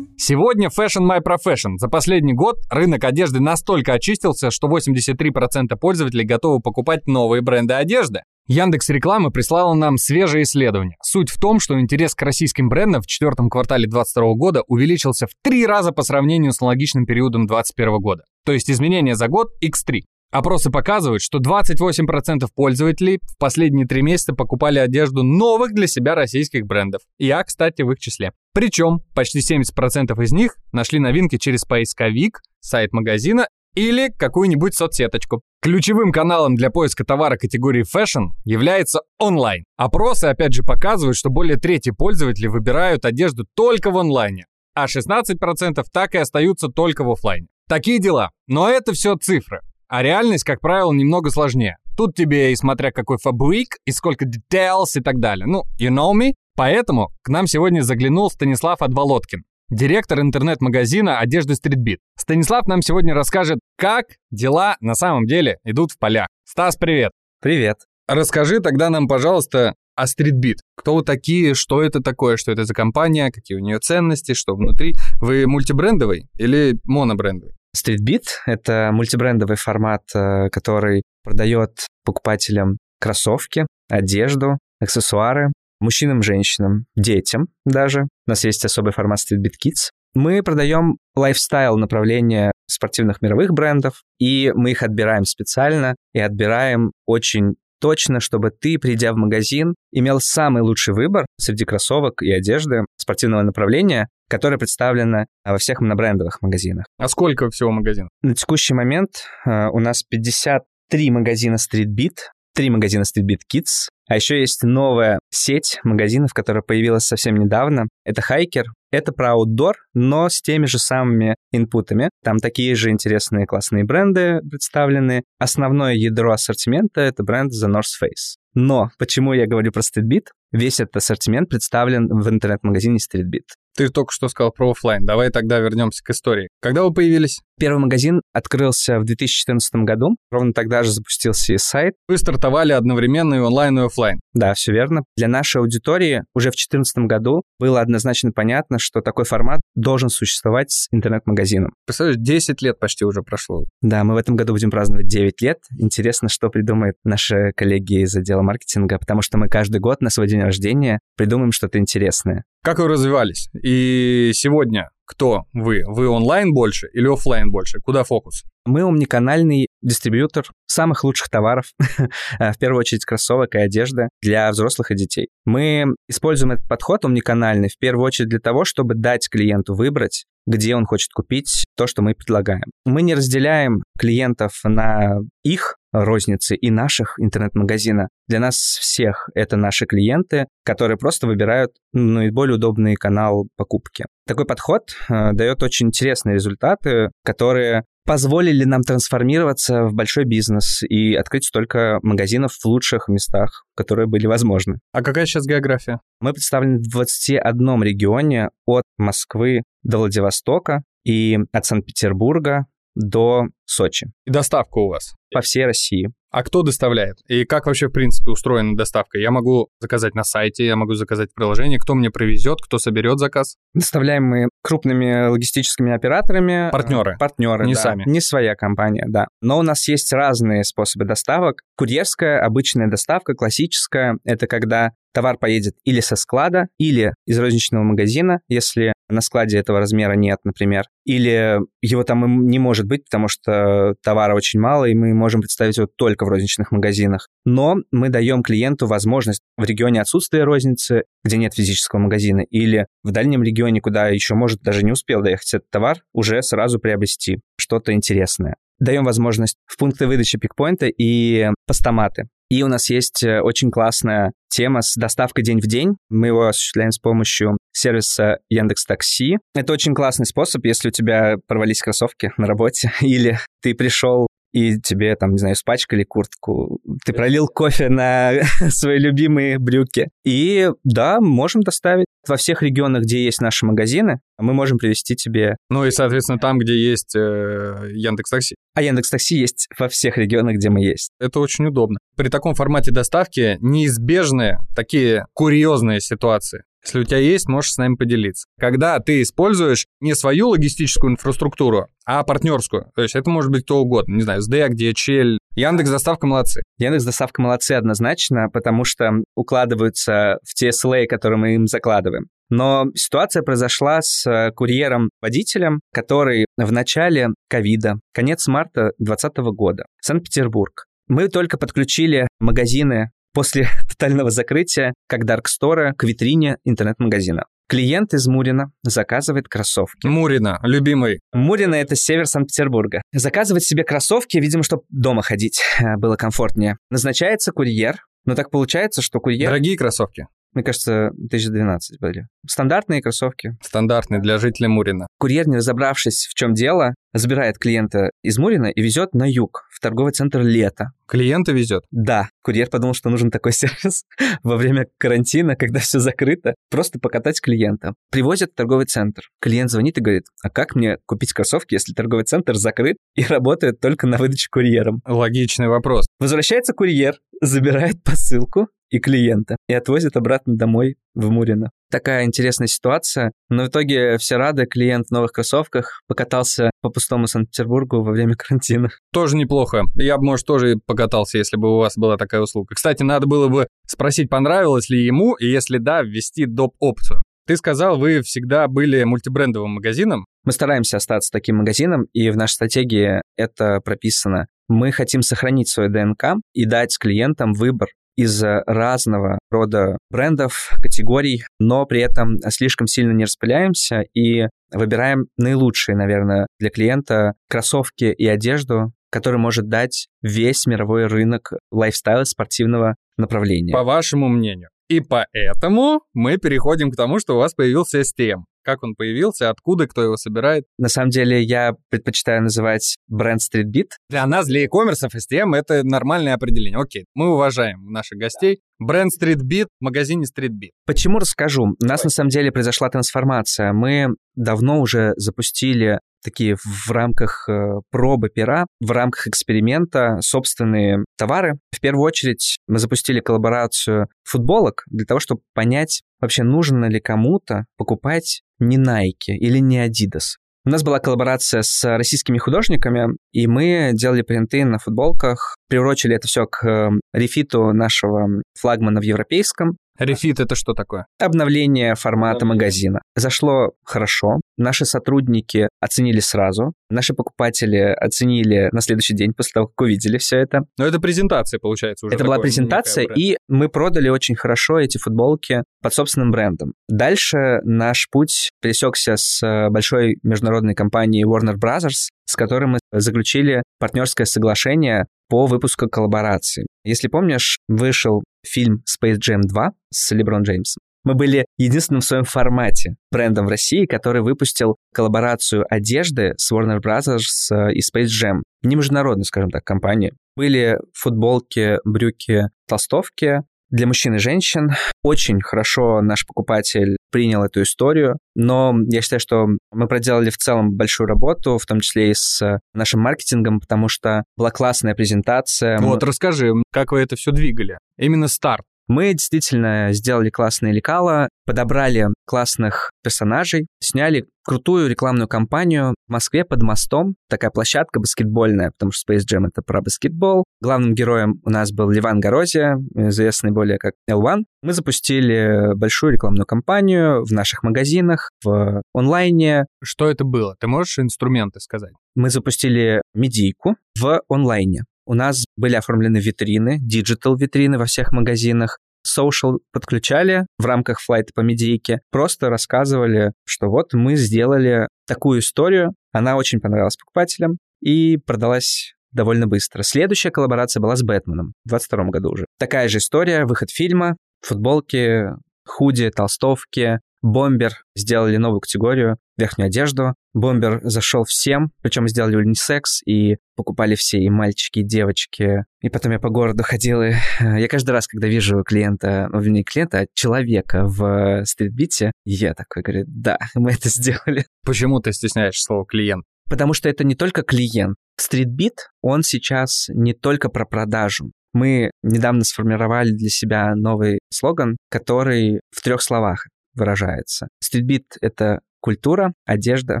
Сегодня 0.20 0.68
Fashion 0.68 1.08
My 1.08 1.20
Profession. 1.22 1.76
За 1.76 1.86
последний 1.86 2.34
год 2.34 2.56
рынок 2.68 3.04
одежды 3.04 3.38
настолько 3.40 3.92
очистился, 3.92 4.50
что 4.50 4.66
83% 4.66 5.76
пользователей 5.80 6.24
готовы 6.24 6.58
покупать 6.60 7.06
новые 7.06 7.42
бренды 7.42 7.74
одежды. 7.74 8.22
Яндекс 8.50 8.88
Реклама 8.88 9.30
прислала 9.30 9.74
нам 9.74 9.98
свежее 9.98 10.44
исследование. 10.44 10.96
Суть 11.02 11.28
в 11.28 11.38
том, 11.38 11.60
что 11.60 11.78
интерес 11.78 12.14
к 12.14 12.22
российским 12.22 12.70
брендам 12.70 13.02
в 13.02 13.06
четвертом 13.06 13.50
квартале 13.50 13.86
2022 13.86 14.34
года 14.36 14.62
увеличился 14.66 15.26
в 15.26 15.30
три 15.42 15.66
раза 15.66 15.92
по 15.92 16.00
сравнению 16.00 16.52
с 16.52 16.62
аналогичным 16.62 17.04
периодом 17.04 17.46
2021 17.46 18.00
года. 18.00 18.22
То 18.46 18.52
есть 18.52 18.70
изменение 18.70 19.16
за 19.16 19.28
год 19.28 19.48
x3. 19.62 20.00
Опросы 20.30 20.70
показывают, 20.70 21.20
что 21.20 21.40
28% 21.40 22.46
пользователей 22.54 23.18
в 23.22 23.36
последние 23.38 23.86
три 23.86 24.00
месяца 24.00 24.32
покупали 24.32 24.78
одежду 24.78 25.22
новых 25.22 25.74
для 25.74 25.86
себя 25.86 26.14
российских 26.14 26.64
брендов. 26.64 27.02
Я, 27.18 27.44
кстати, 27.44 27.82
в 27.82 27.92
их 27.92 27.98
числе. 27.98 28.32
Причем 28.54 29.00
почти 29.14 29.40
70% 29.40 30.22
из 30.22 30.32
них 30.32 30.56
нашли 30.72 31.00
новинки 31.00 31.36
через 31.36 31.64
поисковик, 31.64 32.40
сайт 32.60 32.94
магазина 32.94 33.46
или 33.78 34.08
какую-нибудь 34.10 34.74
соцсеточку. 34.74 35.42
Ключевым 35.62 36.10
каналом 36.10 36.56
для 36.56 36.70
поиска 36.70 37.04
товара 37.04 37.36
категории 37.36 37.84
fashion 37.84 38.30
является 38.44 39.02
онлайн. 39.18 39.64
Опросы 39.76 40.24
опять 40.24 40.52
же 40.52 40.64
показывают, 40.64 41.16
что 41.16 41.30
более 41.30 41.58
трети 41.58 41.90
пользователей 41.90 42.48
выбирают 42.48 43.04
одежду 43.04 43.46
только 43.54 43.92
в 43.92 43.98
онлайне, 43.98 44.46
а 44.74 44.86
16% 44.86 45.84
так 45.92 46.14
и 46.14 46.18
остаются 46.18 46.66
только 46.68 47.04
в 47.04 47.10
офлайне. 47.10 47.46
Такие 47.68 48.00
дела. 48.00 48.30
Но 48.48 48.68
это 48.68 48.92
все 48.92 49.14
цифры. 49.14 49.60
А 49.86 50.02
реальность, 50.02 50.44
как 50.44 50.60
правило, 50.60 50.92
немного 50.92 51.30
сложнее. 51.30 51.76
Тут 51.96 52.16
тебе 52.16 52.52
и 52.52 52.56
смотря 52.56 52.90
какой 52.90 53.18
фабрик, 53.18 53.76
и 53.84 53.92
сколько 53.92 54.24
details 54.24 54.96
и 54.96 55.00
так 55.00 55.20
далее. 55.20 55.46
Ну, 55.46 55.62
you 55.80 55.90
know 55.90 56.12
me? 56.12 56.32
Поэтому 56.56 57.10
к 57.22 57.28
нам 57.28 57.46
сегодня 57.46 57.82
заглянул 57.82 58.30
Станислав 58.30 58.82
Адволоткин, 58.82 59.44
директор 59.70 60.20
интернет-магазина 60.20 61.18
одежды 61.18 61.54
Streetbeat. 61.54 61.98
Станислав 62.16 62.66
нам 62.66 62.82
сегодня 62.82 63.14
расскажет, 63.14 63.58
как 63.76 64.06
дела 64.30 64.76
на 64.80 64.94
самом 64.94 65.26
деле 65.26 65.58
идут 65.64 65.92
в 65.92 65.98
полях. 65.98 66.28
Стас, 66.44 66.76
привет. 66.76 67.12
Привет. 67.40 67.78
Расскажи 68.06 68.60
тогда 68.60 68.90
нам, 68.90 69.06
пожалуйста, 69.06 69.74
о 69.94 70.04
Streetbeat. 70.04 70.56
Кто 70.76 70.94
вы 70.94 71.02
такие, 71.02 71.54
что 71.54 71.82
это 71.82 72.00
такое, 72.00 72.36
что 72.36 72.52
это 72.52 72.64
за 72.64 72.72
компания, 72.72 73.30
какие 73.30 73.58
у 73.58 73.60
нее 73.60 73.78
ценности, 73.78 74.32
что 74.32 74.54
внутри. 74.54 74.94
Вы 75.20 75.46
мультибрендовый 75.46 76.28
или 76.38 76.78
монобрендовый? 76.84 77.54
Streetbeat— 77.76 78.24
это 78.46 78.90
мультибрендовый 78.92 79.56
формат, 79.56 80.02
э, 80.14 80.48
который 80.50 81.02
продает 81.22 81.86
покупателям 82.04 82.78
кроссовки, 83.00 83.66
одежду, 83.90 84.58
аксессуары, 84.80 85.52
мужчинам, 85.80 86.22
женщинам, 86.22 86.86
детям 86.96 87.48
даже. 87.64 88.02
У 88.26 88.30
нас 88.30 88.44
есть 88.44 88.64
особый 88.64 88.92
формат 88.92 89.18
Streetbeat 89.18 89.54
Kids. 89.64 89.90
Мы 90.14 90.42
продаем 90.42 90.98
лайфстайл 91.14 91.76
направления 91.76 92.52
спортивных 92.66 93.22
мировых 93.22 93.52
брендов, 93.52 94.02
и 94.18 94.52
мы 94.54 94.72
их 94.72 94.82
отбираем 94.82 95.24
специально 95.24 95.94
и 96.12 96.20
отбираем 96.20 96.92
очень 97.06 97.54
точно, 97.80 98.20
чтобы 98.20 98.50
ты, 98.50 98.78
придя 98.78 99.12
в 99.12 99.16
магазин, 99.16 99.74
имел 99.92 100.20
самый 100.20 100.62
лучший 100.62 100.94
выбор 100.94 101.26
среди 101.38 101.64
кроссовок 101.64 102.22
и 102.22 102.30
одежды 102.32 102.84
спортивного 102.96 103.42
направления, 103.42 104.08
которое 104.28 104.58
представлено 104.58 105.26
во 105.44 105.58
всех 105.58 105.80
монобрендовых 105.80 106.42
магазинах. 106.42 106.86
А 106.98 107.08
сколько 107.08 107.50
всего 107.50 107.70
магазинов? 107.70 108.10
На 108.22 108.34
текущий 108.34 108.74
момент 108.74 109.24
э, 109.46 109.68
у 109.68 109.78
нас 109.78 110.02
53 110.02 111.10
магазина 111.10 111.56
Street 111.56 111.88
Beat, 111.96 112.16
3 112.54 112.70
магазина 112.70 113.02
Street 113.02 113.24
Beat 113.24 113.40
Kids, 113.52 113.88
а 114.08 114.16
еще 114.16 114.40
есть 114.40 114.62
новая 114.62 115.20
сеть 115.30 115.78
магазинов, 115.84 116.32
которая 116.32 116.62
появилась 116.62 117.04
совсем 117.04 117.36
недавно. 117.36 117.88
Это 118.04 118.22
Хайкер. 118.22 118.66
Это 118.90 119.12
про 119.12 119.32
аутдор, 119.32 119.76
но 119.92 120.30
с 120.30 120.40
теми 120.40 120.64
же 120.64 120.78
самыми 120.78 121.36
инпутами. 121.52 122.08
Там 122.24 122.38
такие 122.38 122.74
же 122.74 122.88
интересные 122.88 123.46
классные 123.46 123.84
бренды 123.84 124.40
представлены. 124.50 125.24
Основное 125.38 125.92
ядро 125.92 126.32
ассортимента— 126.32 127.00
это 127.02 127.22
бренд 127.22 127.52
The 127.52 127.68
North 127.68 128.02
Face. 128.02 128.38
Но 128.54 128.90
почему 128.98 129.34
я 129.34 129.46
говорю 129.46 129.72
про 129.72 129.82
StreetBeat? 129.82 130.28
Весь 130.52 130.80
этот 130.80 130.96
ассортимент 130.96 131.50
представлен 131.50 132.08
в 132.08 132.28
интернет-магазине 132.30 132.96
StreetBeat. 132.96 133.44
Ты 133.76 133.90
только 133.90 134.12
что 134.12 134.28
сказал 134.28 134.50
про 134.50 134.72
офлайн. 134.72 135.06
Давай 135.06 135.30
тогда 135.30 135.60
вернемся 135.60 136.02
к 136.02 136.10
истории. 136.10 136.48
Когда 136.60 136.82
вы 136.82 136.92
появились? 136.92 137.40
Первый 137.60 137.78
магазин 137.78 138.22
открылся 138.32 138.98
в 138.98 139.04
2014 139.04 139.72
году. 139.84 140.16
Ровно 140.32 140.52
тогда 140.52 140.82
же 140.82 140.90
запустился 140.90 141.52
и 141.52 141.58
сайт. 141.58 141.94
Вы 142.08 142.18
стартовали 142.18 142.72
одновременно 142.72 143.34
и 143.34 143.38
онлайн, 143.38 143.78
и 143.78 143.82
офлайн. 143.82 143.97
Да, 144.32 144.54
все 144.54 144.72
верно. 144.72 145.02
Для 145.16 145.28
нашей 145.28 145.60
аудитории 145.60 146.24
уже 146.34 146.50
в 146.50 146.54
2014 146.54 146.98
году 146.98 147.42
было 147.58 147.80
однозначно 147.80 148.32
понятно, 148.32 148.78
что 148.78 149.00
такой 149.00 149.24
формат 149.24 149.60
должен 149.74 150.08
существовать 150.08 150.70
с 150.70 150.88
интернет-магазином. 150.90 151.72
Представляешь, 151.86 152.20
10 152.20 152.62
лет 152.62 152.78
почти 152.78 153.04
уже 153.04 153.22
прошло. 153.22 153.64
Да, 153.82 154.04
мы 154.04 154.14
в 154.14 154.16
этом 154.16 154.36
году 154.36 154.52
будем 154.52 154.70
праздновать 154.70 155.06
9 155.06 155.40
лет. 155.42 155.58
Интересно, 155.78 156.28
что 156.28 156.48
придумают 156.48 156.96
наши 157.04 157.52
коллеги 157.56 158.02
из 158.02 158.14
отдела 158.14 158.42
маркетинга, 158.42 158.98
потому 158.98 159.22
что 159.22 159.38
мы 159.38 159.48
каждый 159.48 159.80
год 159.80 160.00
на 160.00 160.10
свой 160.10 160.28
день 160.28 160.40
рождения 160.40 161.00
придумаем 161.16 161.52
что-то 161.52 161.78
интересное. 161.78 162.44
Как 162.62 162.78
вы 162.78 162.88
развивались? 162.88 163.48
И 163.62 164.32
сегодня 164.34 164.90
кто 165.08 165.44
вы? 165.54 165.82
Вы 165.86 166.06
онлайн 166.08 166.52
больше 166.52 166.88
или 166.92 167.10
офлайн 167.10 167.50
больше? 167.50 167.80
Куда 167.80 168.04
фокус? 168.04 168.44
Мы 168.66 168.84
умниканальный 168.84 169.67
дистрибьютор 169.82 170.46
самых 170.66 171.04
лучших 171.04 171.28
товаров, 171.28 171.66
в 172.38 172.58
первую 172.58 172.80
очередь 172.80 173.04
кроссовок 173.04 173.54
и 173.54 173.58
одежды 173.58 174.08
для 174.22 174.50
взрослых 174.50 174.90
и 174.90 174.94
детей. 174.94 175.28
Мы 175.44 175.86
используем 176.08 176.52
этот 176.52 176.68
подход 176.68 177.04
умниканальный 177.04 177.68
в 177.68 177.78
первую 177.78 178.06
очередь 178.06 178.30
для 178.30 178.40
того, 178.40 178.64
чтобы 178.64 178.94
дать 178.94 179.28
клиенту 179.28 179.74
выбрать, 179.74 180.24
где 180.46 180.74
он 180.74 180.86
хочет 180.86 181.10
купить 181.12 181.64
то, 181.76 181.86
что 181.86 182.02
мы 182.02 182.14
предлагаем. 182.14 182.64
Мы 182.84 183.02
не 183.02 183.14
разделяем 183.14 183.82
клиентов 183.98 184.60
на 184.64 185.18
их 185.42 185.76
розницы 185.92 186.56
и 186.56 186.70
наших 186.70 187.14
интернет-магазина. 187.18 188.08
Для 188.26 188.40
нас 188.40 188.56
всех 188.56 189.28
это 189.34 189.56
наши 189.56 189.86
клиенты, 189.86 190.46
которые 190.64 190.98
просто 190.98 191.26
выбирают 191.26 191.72
наиболее 191.92 192.56
удобный 192.56 192.94
канал 192.94 193.48
покупки. 193.56 194.06
Такой 194.26 194.44
подход 194.44 194.90
э, 195.08 195.32
дает 195.32 195.62
очень 195.62 195.88
интересные 195.88 196.34
результаты, 196.34 197.10
которые 197.24 197.84
позволили 198.08 198.64
нам 198.64 198.82
трансформироваться 198.82 199.84
в 199.84 199.92
большой 199.92 200.24
бизнес 200.24 200.82
и 200.82 201.14
открыть 201.14 201.44
столько 201.44 201.98
магазинов 202.02 202.54
в 202.54 202.64
лучших 202.64 203.06
местах, 203.08 203.66
которые 203.76 204.06
были 204.06 204.26
возможны. 204.26 204.78
А 204.92 205.02
какая 205.02 205.26
сейчас 205.26 205.46
география? 205.46 206.00
Мы 206.20 206.32
представлены 206.32 206.78
в 206.78 206.88
21 206.90 207.82
регионе 207.82 208.48
от 208.66 208.84
Москвы 208.96 209.62
до 209.82 209.98
Владивостока 209.98 210.82
и 211.04 211.38
от 211.52 211.66
Санкт-Петербурга 211.66 212.64
до 212.98 213.46
Сочи. 213.64 214.06
И 214.24 214.30
доставка 214.30 214.78
у 214.78 214.88
вас? 214.88 215.14
По 215.30 215.42
всей 215.42 215.66
России. 215.66 216.10
А 216.30 216.42
кто 216.42 216.62
доставляет? 216.62 217.18
И 217.28 217.44
как 217.44 217.66
вообще, 217.66 217.88
в 217.88 217.92
принципе, 217.92 218.30
устроена 218.30 218.76
доставка? 218.76 219.18
Я 219.18 219.30
могу 219.30 219.68
заказать 219.80 220.14
на 220.14 220.24
сайте, 220.24 220.64
я 220.64 220.74
могу 220.74 220.94
заказать 220.94 221.30
в 221.30 221.34
приложении. 221.34 221.76
Кто 221.78 221.94
мне 221.94 222.10
привезет, 222.10 222.60
кто 222.62 222.78
соберет 222.78 223.18
заказ? 223.18 223.56
Доставляем 223.74 224.24
мы 224.24 224.48
крупными 224.62 225.28
логистическими 225.28 225.92
операторами. 225.92 226.70
Партнеры? 226.70 227.16
Партнеры, 227.18 227.66
Не 227.66 227.74
да. 227.74 227.80
сами? 227.80 228.04
Не 228.06 228.20
своя 228.20 228.54
компания, 228.54 229.04
да. 229.06 229.28
Но 229.42 229.58
у 229.58 229.62
нас 229.62 229.86
есть 229.88 230.12
разные 230.12 230.64
способы 230.64 231.04
доставок. 231.04 231.60
Курьерская, 231.76 232.42
обычная 232.42 232.88
доставка, 232.88 233.34
классическая. 233.34 234.18
Это 234.24 234.46
когда 234.46 234.92
товар 235.12 235.36
поедет 235.38 235.74
или 235.84 236.00
со 236.00 236.16
склада, 236.16 236.68
или 236.78 237.14
из 237.26 237.38
розничного 237.38 237.82
магазина, 237.82 238.40
если 238.48 238.92
на 239.08 239.20
складе 239.20 239.58
этого 239.58 239.78
размера 239.78 240.14
нет, 240.14 240.38
например. 240.44 240.84
Или 241.04 241.58
его 241.80 242.04
там 242.04 242.46
не 242.46 242.58
может 242.58 242.86
быть, 242.86 243.04
потому 243.04 243.28
что 243.28 243.94
товара 244.02 244.34
очень 244.34 244.60
мало, 244.60 244.84
и 244.84 244.94
мы 244.94 245.14
можем 245.14 245.40
представить 245.40 245.76
его 245.76 245.88
только 245.96 246.24
в 246.24 246.28
розничных 246.28 246.72
магазинах. 246.72 247.28
Но 247.44 247.76
мы 247.90 248.08
даем 248.08 248.42
клиенту 248.42 248.86
возможность 248.86 249.42
в 249.56 249.64
регионе 249.64 250.00
отсутствия 250.00 250.44
розницы, 250.44 251.04
где 251.24 251.36
нет 251.36 251.54
физического 251.54 252.00
магазина, 252.00 252.40
или 252.40 252.86
в 253.02 253.10
дальнем 253.10 253.42
регионе, 253.42 253.80
куда 253.80 254.08
еще, 254.08 254.34
может, 254.34 254.60
даже 254.60 254.84
не 254.84 254.92
успел 254.92 255.22
доехать 255.22 255.54
этот 255.54 255.70
товар, 255.70 255.98
уже 256.12 256.42
сразу 256.42 256.78
приобрести 256.78 257.40
что-то 257.56 257.92
интересное. 257.92 258.56
Даем 258.78 259.04
возможность 259.04 259.56
в 259.66 259.76
пункты 259.76 260.06
выдачи 260.06 260.38
пикпоинта 260.38 260.86
и 260.86 261.48
постаматы. 261.66 262.28
И 262.50 262.62
у 262.62 262.68
нас 262.68 262.88
есть 262.88 263.22
э, 263.22 263.40
очень 263.40 263.70
классная 263.70 264.32
тема 264.48 264.80
с 264.80 264.94
доставкой 264.94 265.44
день 265.44 265.60
в 265.60 265.66
день. 265.66 265.96
Мы 266.08 266.28
его 266.28 266.46
осуществляем 266.46 266.90
с 266.90 266.98
помощью 266.98 267.58
сервиса 267.72 268.38
Яндекс 268.48 268.86
Такси. 268.86 269.38
Это 269.54 269.72
очень 269.72 269.94
классный 269.94 270.26
способ, 270.26 270.64
если 270.64 270.88
у 270.88 270.90
тебя 270.90 271.36
порвались 271.46 271.80
кроссовки 271.80 272.32
на 272.38 272.46
работе, 272.46 272.92
или 273.00 273.38
ты 273.62 273.74
пришел 273.74 274.26
и 274.58 274.80
тебе, 274.80 275.14
там, 275.14 275.32
не 275.32 275.38
знаю, 275.38 275.54
спачкали 275.54 276.02
куртку, 276.02 276.80
ты 277.04 277.12
пролил 277.12 277.46
кофе 277.46 277.88
на 277.88 278.32
свои 278.68 278.98
любимые 278.98 279.58
брюки. 279.58 280.10
И 280.24 280.70
да, 280.84 281.20
можем 281.20 281.62
доставить 281.62 282.06
во 282.26 282.36
всех 282.36 282.62
регионах, 282.62 283.02
где 283.04 283.24
есть 283.24 283.40
наши 283.40 283.64
магазины, 283.64 284.20
мы 284.38 284.52
можем 284.52 284.78
привезти 284.78 285.16
тебе... 285.16 285.56
Ну 285.70 285.84
и, 285.84 285.90
соответственно, 285.90 286.38
там, 286.38 286.58
где 286.58 286.76
есть 286.76 287.14
э, 287.16 287.90
Яндекс 287.92 288.30
Такси. 288.30 288.56
А 288.74 288.82
Яндекс 288.82 289.10
Такси 289.10 289.36
есть 289.38 289.68
во 289.78 289.88
всех 289.88 290.18
регионах, 290.18 290.56
где 290.56 290.70
мы 290.70 290.80
есть. 290.80 291.10
Это 291.20 291.40
очень 291.40 291.66
удобно. 291.66 291.98
При 292.16 292.28
таком 292.28 292.54
формате 292.54 292.90
доставки 292.90 293.58
неизбежны 293.60 294.58
такие 294.74 295.26
курьезные 295.34 296.00
ситуации. 296.00 296.62
Если 296.88 297.00
у 297.00 297.04
тебя 297.04 297.18
есть, 297.18 297.48
можешь 297.48 297.72
с 297.72 297.76
нами 297.76 297.96
поделиться. 297.96 298.46
Когда 298.58 298.98
ты 298.98 299.20
используешь 299.20 299.84
не 300.00 300.14
свою 300.14 300.48
логистическую 300.48 301.12
инфраструктуру, 301.12 301.88
а 302.06 302.22
партнерскую. 302.22 302.90
То 302.96 303.02
есть 303.02 303.14
это 303.14 303.28
может 303.28 303.50
быть 303.50 303.64
кто 303.64 303.80
угодно. 303.80 304.14
Не 304.14 304.22
знаю, 304.22 304.40
СДЭК, 304.40 304.72
DHL, 304.72 305.36
Яндекс 305.54 305.90
Доставка 305.90 306.26
молодцы. 306.26 306.62
Яндекс 306.78 307.04
Доставка 307.04 307.42
молодцы 307.42 307.72
однозначно, 307.72 308.48
потому 308.50 308.84
что 308.84 309.10
укладываются 309.34 310.38
в 310.42 310.54
те 310.54 310.70
SLA, 310.70 311.04
которые 311.04 311.38
мы 311.38 311.54
им 311.56 311.66
закладываем. 311.66 312.28
Но 312.48 312.86
ситуация 312.94 313.42
произошла 313.42 314.00
с 314.00 314.24
э, 314.26 314.52
курьером-водителем, 314.52 315.80
который 315.92 316.46
в 316.56 316.72
начале 316.72 317.28
ковида, 317.50 317.96
конец 318.14 318.46
марта 318.46 318.92
2020 318.98 319.36
года, 319.54 319.84
Санкт-Петербург. 320.00 320.86
Мы 321.08 321.28
только 321.28 321.58
подключили 321.58 322.26
магазины 322.40 323.10
после 323.38 323.68
тотального 323.88 324.32
закрытия 324.32 324.94
как 325.06 325.22
Dark 325.22 325.44
Store 325.44 325.92
к 325.92 326.02
витрине 326.02 326.56
интернет-магазина. 326.64 327.44
Клиент 327.68 328.12
из 328.12 328.26
Мурина 328.26 328.72
заказывает 328.82 329.46
кроссовки. 329.46 330.08
Мурина, 330.08 330.58
любимый. 330.64 331.20
Мурина— 331.32 331.74
это 331.76 331.94
север 331.94 332.26
Санкт-Петербурга. 332.26 333.00
Заказывает 333.12 333.62
себе 333.62 333.84
кроссовки, 333.84 334.38
видимо, 334.38 334.64
чтобы 334.64 334.82
дома 334.88 335.22
ходить 335.22 335.60
э, 335.78 335.94
было 335.98 336.16
комфортнее. 336.16 336.78
Назначается 336.90 337.52
курьер, 337.52 337.98
но 338.24 338.34
так 338.34 338.50
получается, 338.50 339.02
что 339.02 339.20
курьер... 339.20 339.50
Дорогие 339.50 339.76
кроссовки. 339.76 340.26
Мне 340.54 340.64
кажется, 340.64 341.08
1012 341.08 342.00
были. 342.00 342.26
Стандартные 342.46 343.02
кроссовки. 343.02 343.56
Стандартные 343.62 344.20
для 344.20 344.38
жителя 344.38 344.68
Мурина. 344.68 345.06
Курьер, 345.18 345.46
не 345.48 345.56
разобравшись, 345.56 346.26
в 346.26 346.34
чем 346.34 346.54
дело, 346.54 346.94
забирает 347.12 347.58
клиента 347.58 348.10
из 348.22 348.38
Мурина 348.38 348.66
и 348.66 348.80
везет 348.80 349.14
на 349.14 349.24
юг, 349.30 349.66
в 349.70 349.80
торговый 349.80 350.12
центр 350.12 350.40
«Лето». 350.40 350.92
Клиента 351.06 351.52
везет? 351.52 351.84
Да. 351.90 352.28
Курьер 352.42 352.68
подумал, 352.68 352.94
что 352.94 353.10
нужен 353.10 353.30
такой 353.30 353.52
сервис 353.54 354.04
во 354.42 354.56
время 354.56 354.86
карантина, 354.98 355.56
когда 355.56 355.80
все 355.80 356.00
закрыто, 356.00 356.54
просто 356.70 356.98
покатать 356.98 357.40
клиента. 357.40 357.94
Привозят 358.10 358.50
в 358.50 358.54
торговый 358.54 358.86
центр. 358.86 359.22
Клиент 359.40 359.70
звонит 359.70 359.98
и 359.98 360.00
говорит, 360.00 360.24
а 360.42 360.50
как 360.50 360.74
мне 360.74 360.98
купить 361.06 361.32
кроссовки, 361.32 361.74
если 361.74 361.92
торговый 361.92 362.24
центр 362.24 362.54
закрыт 362.56 362.96
и 363.14 363.22
работает 363.28 363.80
только 363.80 364.06
на 364.06 364.18
выдачу 364.18 364.48
курьером? 364.50 365.00
Логичный 365.06 365.68
вопрос. 365.68 366.06
Возвращается 366.18 366.72
курьер, 366.72 367.14
забирает 367.40 368.02
посылку, 368.02 368.68
и 368.90 368.98
клиента, 368.98 369.56
и 369.68 369.74
отвозит 369.74 370.16
обратно 370.16 370.56
домой 370.56 370.96
в 371.14 371.30
Мурино. 371.30 371.70
Такая 371.90 372.24
интересная 372.24 372.68
ситуация, 372.68 373.32
но 373.48 373.64
в 373.64 373.68
итоге 373.68 374.18
все 374.18 374.36
рады, 374.36 374.66
клиент 374.66 375.08
в 375.08 375.10
новых 375.10 375.32
кроссовках 375.32 376.02
покатался 376.06 376.70
по 376.80 376.90
пустому 376.90 377.26
Санкт-Петербургу 377.26 378.02
во 378.02 378.12
время 378.12 378.34
карантина. 378.34 378.90
Тоже 379.12 379.36
неплохо. 379.36 379.84
Я 379.94 380.18
бы, 380.18 380.24
может, 380.24 380.46
тоже 380.46 380.76
покатался, 380.86 381.38
если 381.38 381.56
бы 381.56 381.74
у 381.74 381.78
вас 381.78 381.96
была 381.96 382.16
такая 382.16 382.42
услуга. 382.42 382.74
Кстати, 382.74 383.02
надо 383.02 383.26
было 383.26 383.48
бы 383.48 383.68
спросить, 383.86 384.28
понравилось 384.28 384.90
ли 384.90 385.04
ему, 385.04 385.34
и 385.34 385.46
если 385.46 385.78
да, 385.78 386.02
ввести 386.02 386.46
доп-опцию. 386.46 387.22
Ты 387.46 387.56
сказал, 387.56 387.98
вы 387.98 388.20
всегда 388.20 388.68
были 388.68 389.02
мультибрендовым 389.04 389.70
магазином. 389.70 390.26
Мы 390.44 390.52
стараемся 390.52 390.98
остаться 390.98 391.30
таким 391.32 391.56
магазином, 391.56 392.04
и 392.12 392.28
в 392.28 392.36
нашей 392.36 392.52
стратегии 392.52 393.22
это 393.36 393.80
прописано. 393.80 394.48
Мы 394.68 394.92
хотим 394.92 395.22
сохранить 395.22 395.68
свою 395.68 395.88
ДНК 395.90 396.34
и 396.52 396.66
дать 396.66 396.98
клиентам 396.98 397.54
выбор 397.54 397.88
из 398.18 398.42
разного 398.42 399.38
рода 399.48 399.96
брендов, 400.10 400.72
категорий, 400.82 401.44
но 401.60 401.86
при 401.86 402.00
этом 402.00 402.38
слишком 402.48 402.88
сильно 402.88 403.12
не 403.12 403.24
распыляемся 403.24 404.00
и 404.12 404.48
выбираем 404.72 405.26
наилучшие, 405.36 405.96
наверное, 405.96 406.48
для 406.58 406.70
клиента 406.70 407.34
кроссовки 407.48 408.06
и 408.06 408.26
одежду, 408.26 408.92
который 409.10 409.38
может 409.38 409.68
дать 409.68 410.08
весь 410.20 410.66
мировой 410.66 411.06
рынок 411.06 411.52
лайфстайла 411.70 412.24
спортивного 412.24 412.96
направления. 413.16 413.72
По 413.72 413.84
вашему 413.84 414.28
мнению. 414.28 414.70
И 414.88 415.00
поэтому 415.00 416.00
мы 416.12 416.38
переходим 416.38 416.90
к 416.90 416.96
тому, 416.96 417.20
что 417.20 417.36
у 417.36 417.38
вас 417.38 417.54
появился 417.54 418.00
STM. 418.00 418.42
Как 418.68 418.82
он 418.82 418.94
появился, 418.94 419.48
откуда, 419.48 419.86
кто 419.86 420.02
его 420.02 420.18
собирает? 420.18 420.66
На 420.76 420.90
самом 420.90 421.08
деле 421.08 421.42
я 421.42 421.72
предпочитаю 421.88 422.42
называть 422.42 422.96
бренд 423.06 423.40
StreetBeat. 423.40 423.92
Для 424.10 424.26
нас, 424.26 424.46
для 424.46 424.64
e-commerce, 424.64 425.08
STM— 425.08 425.56
это 425.56 425.82
нормальное 425.84 426.34
определение. 426.34 426.78
Окей, 426.78 427.06
мы 427.14 427.32
уважаем 427.32 427.90
наших 427.90 428.18
гостей. 428.18 428.60
Бренд 428.78 429.10
StreetBeat 429.18 429.68
в 429.80 429.84
магазине 429.84 430.26
StreetBeat. 430.26 430.72
Почему 430.84 431.18
расскажу? 431.18 431.76
У 431.82 431.86
нас 431.86 432.04
на 432.04 432.10
самом 432.10 432.28
деле 432.28 432.52
произошла 432.52 432.90
трансформация. 432.90 433.72
Мы 433.72 434.08
давно 434.34 434.82
уже 434.82 435.14
запустили 435.16 436.00
такие 436.28 436.56
в 436.56 436.90
рамках 436.90 437.48
э, 437.48 437.80
пробы 437.90 438.28
пера, 438.28 438.66
в 438.80 438.90
рамках 438.90 439.26
эксперимента 439.26 440.18
собственные 440.20 441.04
товары. 441.16 441.54
В 441.74 441.80
первую 441.80 442.04
очередь 442.04 442.58
мы 442.66 442.78
запустили 442.78 443.20
коллаборацию 443.20 444.08
футболок 444.24 444.82
для 444.90 445.06
того, 445.06 445.20
чтобы 445.20 445.40
понять, 445.54 446.02
вообще 446.20 446.42
нужно 446.42 446.86
ли 446.86 447.00
кому-то 447.00 447.64
покупать 447.76 448.42
не 448.58 448.76
Nike 448.76 449.34
или 449.34 449.58
не 449.58 449.86
Adidas. 449.86 450.36
У 450.64 450.70
нас 450.70 450.82
была 450.82 450.98
коллаборация 450.98 451.62
с 451.62 451.96
российскими 451.96 452.36
художниками, 452.36 453.16
и 453.32 453.46
мы 453.46 453.90
делали 453.94 454.22
принты 454.22 454.64
на 454.64 454.78
футболках, 454.78 455.56
приурочили 455.68 456.16
это 456.16 456.26
все 456.26 456.46
к 456.46 456.66
э, 456.66 456.90
рефиту 457.12 457.72
нашего 457.72 458.42
флагмана 458.58 459.00
в 459.00 459.04
европейском. 459.04 459.76
Рефит 459.98 460.38
это 460.38 460.54
что 460.54 460.74
такое? 460.74 461.06
Обновление 461.20 461.96
формата 461.96 462.46
магазина. 462.46 463.00
Зашло 463.16 463.72
хорошо. 463.84 464.40
Наши 464.56 464.84
сотрудники 464.84 465.68
оценили 465.80 466.20
сразу. 466.20 466.72
Наши 466.88 467.14
покупатели 467.14 467.78
оценили 467.78 468.68
на 468.70 468.80
следующий 468.80 469.14
день 469.14 469.32
после 469.36 469.54
того, 469.54 469.66
как 469.66 469.80
увидели 469.80 470.18
все 470.18 470.38
это. 470.38 470.60
Но 470.78 470.86
это 470.86 471.00
презентация, 471.00 471.58
получается, 471.58 472.06
уже. 472.06 472.14
Это 472.14 472.24
была 472.24 472.38
презентация, 472.38 473.08
и 473.12 473.36
мы 473.48 473.68
продали 473.68 474.08
очень 474.08 474.36
хорошо 474.36 474.78
эти 474.78 474.98
футболки 474.98 475.64
под 475.82 475.92
собственным 475.92 476.30
брендом. 476.30 476.74
Дальше 476.88 477.58
наш 477.64 478.08
путь 478.08 478.50
пересекся 478.62 479.16
с 479.16 479.44
э, 479.44 479.68
большой 479.68 480.18
международной 480.22 480.74
компанией 480.74 481.24
Warner 481.24 481.56
Brothers, 481.56 482.10
с 482.28 482.36
которой 482.36 482.66
мы 482.66 482.78
заключили 482.92 483.62
партнерское 483.78 484.26
соглашение 484.26 485.06
по 485.28 485.46
выпуску 485.46 485.88
коллаборации. 485.88 486.66
Если 486.84 487.08
помнишь, 487.08 487.58
вышел 487.68 488.22
фильм 488.46 488.82
Space 488.86 489.16
Jam 489.16 489.40
2 489.42 489.72
с 489.90 490.10
Леброн 490.12 490.42
Джеймсом. 490.42 490.80
Мы 491.04 491.14
были 491.14 491.46
единственным 491.56 492.02
в 492.02 492.04
своем 492.04 492.24
формате 492.24 492.96
брендом 493.10 493.46
в 493.46 493.48
России, 493.48 493.86
который 493.86 494.20
выпустил 494.20 494.76
коллаборацию 494.92 495.64
одежды 495.70 496.34
с 496.36 496.52
Warner 496.52 496.80
Brothers 496.80 497.50
э, 497.50 497.72
и 497.72 497.80
Space 497.80 498.08
Jam. 498.08 498.42
Не 498.62 498.76
международная, 498.76 499.24
скажем 499.24 499.50
так, 499.50 499.64
компания. 499.64 500.12
Были 500.36 500.78
футболки, 500.92 501.78
брюки, 501.84 502.48
толстовки, 502.66 503.40
для 503.70 503.86
мужчин 503.86 504.14
и 504.14 504.18
женщин. 504.18 504.70
Очень 505.02 505.40
хорошо 505.40 506.00
наш 506.02 506.26
покупатель 506.26 506.96
принял 507.10 507.42
эту 507.42 507.62
историю, 507.62 508.18
но 508.34 508.74
я 508.88 509.00
считаю, 509.00 509.20
что 509.20 509.46
мы 509.72 509.88
проделали 509.88 510.30
в 510.30 510.36
целом 510.36 510.76
большую 510.76 511.06
работу, 511.06 511.58
в 511.58 511.66
том 511.66 511.80
числе 511.80 512.10
и 512.10 512.14
с 512.14 512.60
нашим 512.74 513.00
маркетингом, 513.00 513.60
потому 513.60 513.88
что 513.88 514.24
была 514.36 514.50
классная 514.50 514.94
презентация. 514.94 515.78
Вот, 515.78 516.02
расскажи, 516.02 516.52
как 516.72 516.92
вы 516.92 517.00
это 517.00 517.16
все 517.16 517.32
двигали? 517.32 517.78
Именно 517.96 518.28
старт. 518.28 518.64
Мы 518.88 519.12
действительно 519.12 519.92
сделали 519.92 520.30
классные 520.30 520.72
лекала, 520.72 521.28
подобрали 521.44 522.08
классных 522.26 522.90
персонажей, 523.02 523.66
сняли 523.80 524.26
крутую 524.44 524.88
рекламную 524.88 525.28
кампанию 525.28 525.94
в 526.06 526.10
Москве 526.12 526.42
под 526.42 526.62
мостом. 526.62 527.16
Такая 527.28 527.50
площадка 527.50 528.00
баскетбольная, 528.00 528.70
потому 528.70 528.92
что 528.92 529.12
Space 529.12 529.24
Jam— 529.30 529.46
это 529.48 529.60
про 529.60 529.82
баскетбол. 529.82 530.44
Главным 530.62 530.94
героем 530.94 531.38
у 531.44 531.50
нас 531.50 531.70
был 531.70 531.90
Ливан 531.90 532.18
Горозия, 532.18 532.78
известный 532.94 533.50
более 533.50 533.76
как 533.76 533.92
L1. 534.10 534.44
Мы 534.62 534.72
запустили 534.72 535.74
большую 535.74 536.14
рекламную 536.14 536.46
кампанию 536.46 537.24
в 537.24 537.30
наших 537.30 537.62
магазинах, 537.62 538.30
в 538.42 538.80
онлайне. 538.94 539.66
Что 539.82 540.08
это 540.08 540.24
было? 540.24 540.56
Ты 540.58 540.66
можешь 540.66 540.98
инструменты 540.98 541.60
сказать? 541.60 541.92
Мы 542.14 542.30
запустили 542.30 543.02
медийку 543.14 543.76
в 544.00 544.22
онлайне. 544.30 544.84
У 545.08 545.14
нас 545.14 545.46
были 545.56 545.74
оформлены 545.74 546.18
витрины, 546.18 546.76
digital 546.78 547.34
витрины 547.34 547.78
во 547.78 547.86
всех 547.86 548.12
магазинах. 548.12 548.78
Social 549.06 549.56
подключали 549.72 550.46
в 550.58 550.66
рамках 550.66 551.00
флайта 551.00 551.32
по 551.34 551.40
медийке, 551.40 552.00
просто 552.10 552.50
рассказывали, 552.50 553.32
что 553.46 553.70
вот 553.70 553.94
мы 553.94 554.16
сделали 554.16 554.86
такую 555.06 555.40
историю, 555.40 555.94
она 556.12 556.36
очень 556.36 556.60
понравилась 556.60 556.96
покупателям 556.96 557.56
и 557.80 558.18
продалась 558.18 558.92
довольно 559.10 559.46
быстро. 559.46 559.82
Следующая 559.82 560.30
коллаборация 560.30 560.82
была 560.82 560.94
с 560.94 561.02
Бэтменом 561.02 561.54
в 561.64 561.70
22 561.70 562.04
году 562.10 562.32
уже. 562.32 562.44
Такая 562.58 562.88
же 562.88 562.98
история, 562.98 563.46
выход 563.46 563.70
фильма, 563.70 564.14
футболки, 564.42 565.30
худи, 565.64 566.10
толстовки, 566.10 566.98
Бомбер 567.22 567.72
сделали 567.96 568.36
новую 568.36 568.60
категорию, 568.60 569.18
верхнюю 569.36 569.66
одежду. 569.66 570.14
Бомбер 570.34 570.80
зашел 570.82 571.24
всем, 571.24 571.72
причем 571.82 572.06
сделали 572.08 572.36
унисекс, 572.36 573.00
и 573.04 573.36
покупали 573.56 573.96
все, 573.96 574.18
и 574.18 574.30
мальчики, 574.30 574.80
и 574.80 574.84
девочки. 574.84 575.64
И 575.80 575.88
потом 575.88 576.12
я 576.12 576.20
по 576.20 576.28
городу 576.28 576.62
ходил, 576.62 577.02
и 577.02 577.14
я 577.40 577.68
каждый 577.68 577.90
раз, 577.90 578.06
когда 578.06 578.28
вижу 578.28 578.62
клиента, 578.62 579.28
ну, 579.32 579.40
не 579.40 579.64
клиента, 579.64 580.00
а 580.00 580.06
человека 580.14 580.84
в 580.84 581.44
стритбите, 581.44 582.12
я 582.24 582.54
такой 582.54 582.82
говорю, 582.82 583.04
да, 583.08 583.38
мы 583.54 583.72
это 583.72 583.88
сделали. 583.88 584.46
Почему 584.64 585.00
ты 585.00 585.12
стесняешь 585.12 585.60
слово 585.60 585.86
«клиент»? 585.86 586.24
Потому 586.48 586.72
что 586.72 586.88
это 586.88 587.04
не 587.04 587.14
только 587.14 587.42
клиент. 587.42 587.96
Стритбит, 588.16 588.88
он 589.02 589.22
сейчас 589.22 589.88
не 589.92 590.14
только 590.14 590.48
про 590.48 590.64
продажу. 590.64 591.30
Мы 591.52 591.90
недавно 592.02 592.44
сформировали 592.44 593.10
для 593.10 593.28
себя 593.28 593.74
новый 593.74 594.20
слоган, 594.30 594.76
который 594.90 595.60
в 595.70 595.82
трех 595.82 596.00
словах 596.00 596.46
выражается. 596.78 597.48
Стритбит— 597.60 598.04
это 598.20 598.60
культура, 598.80 599.32
одежда 599.44 600.00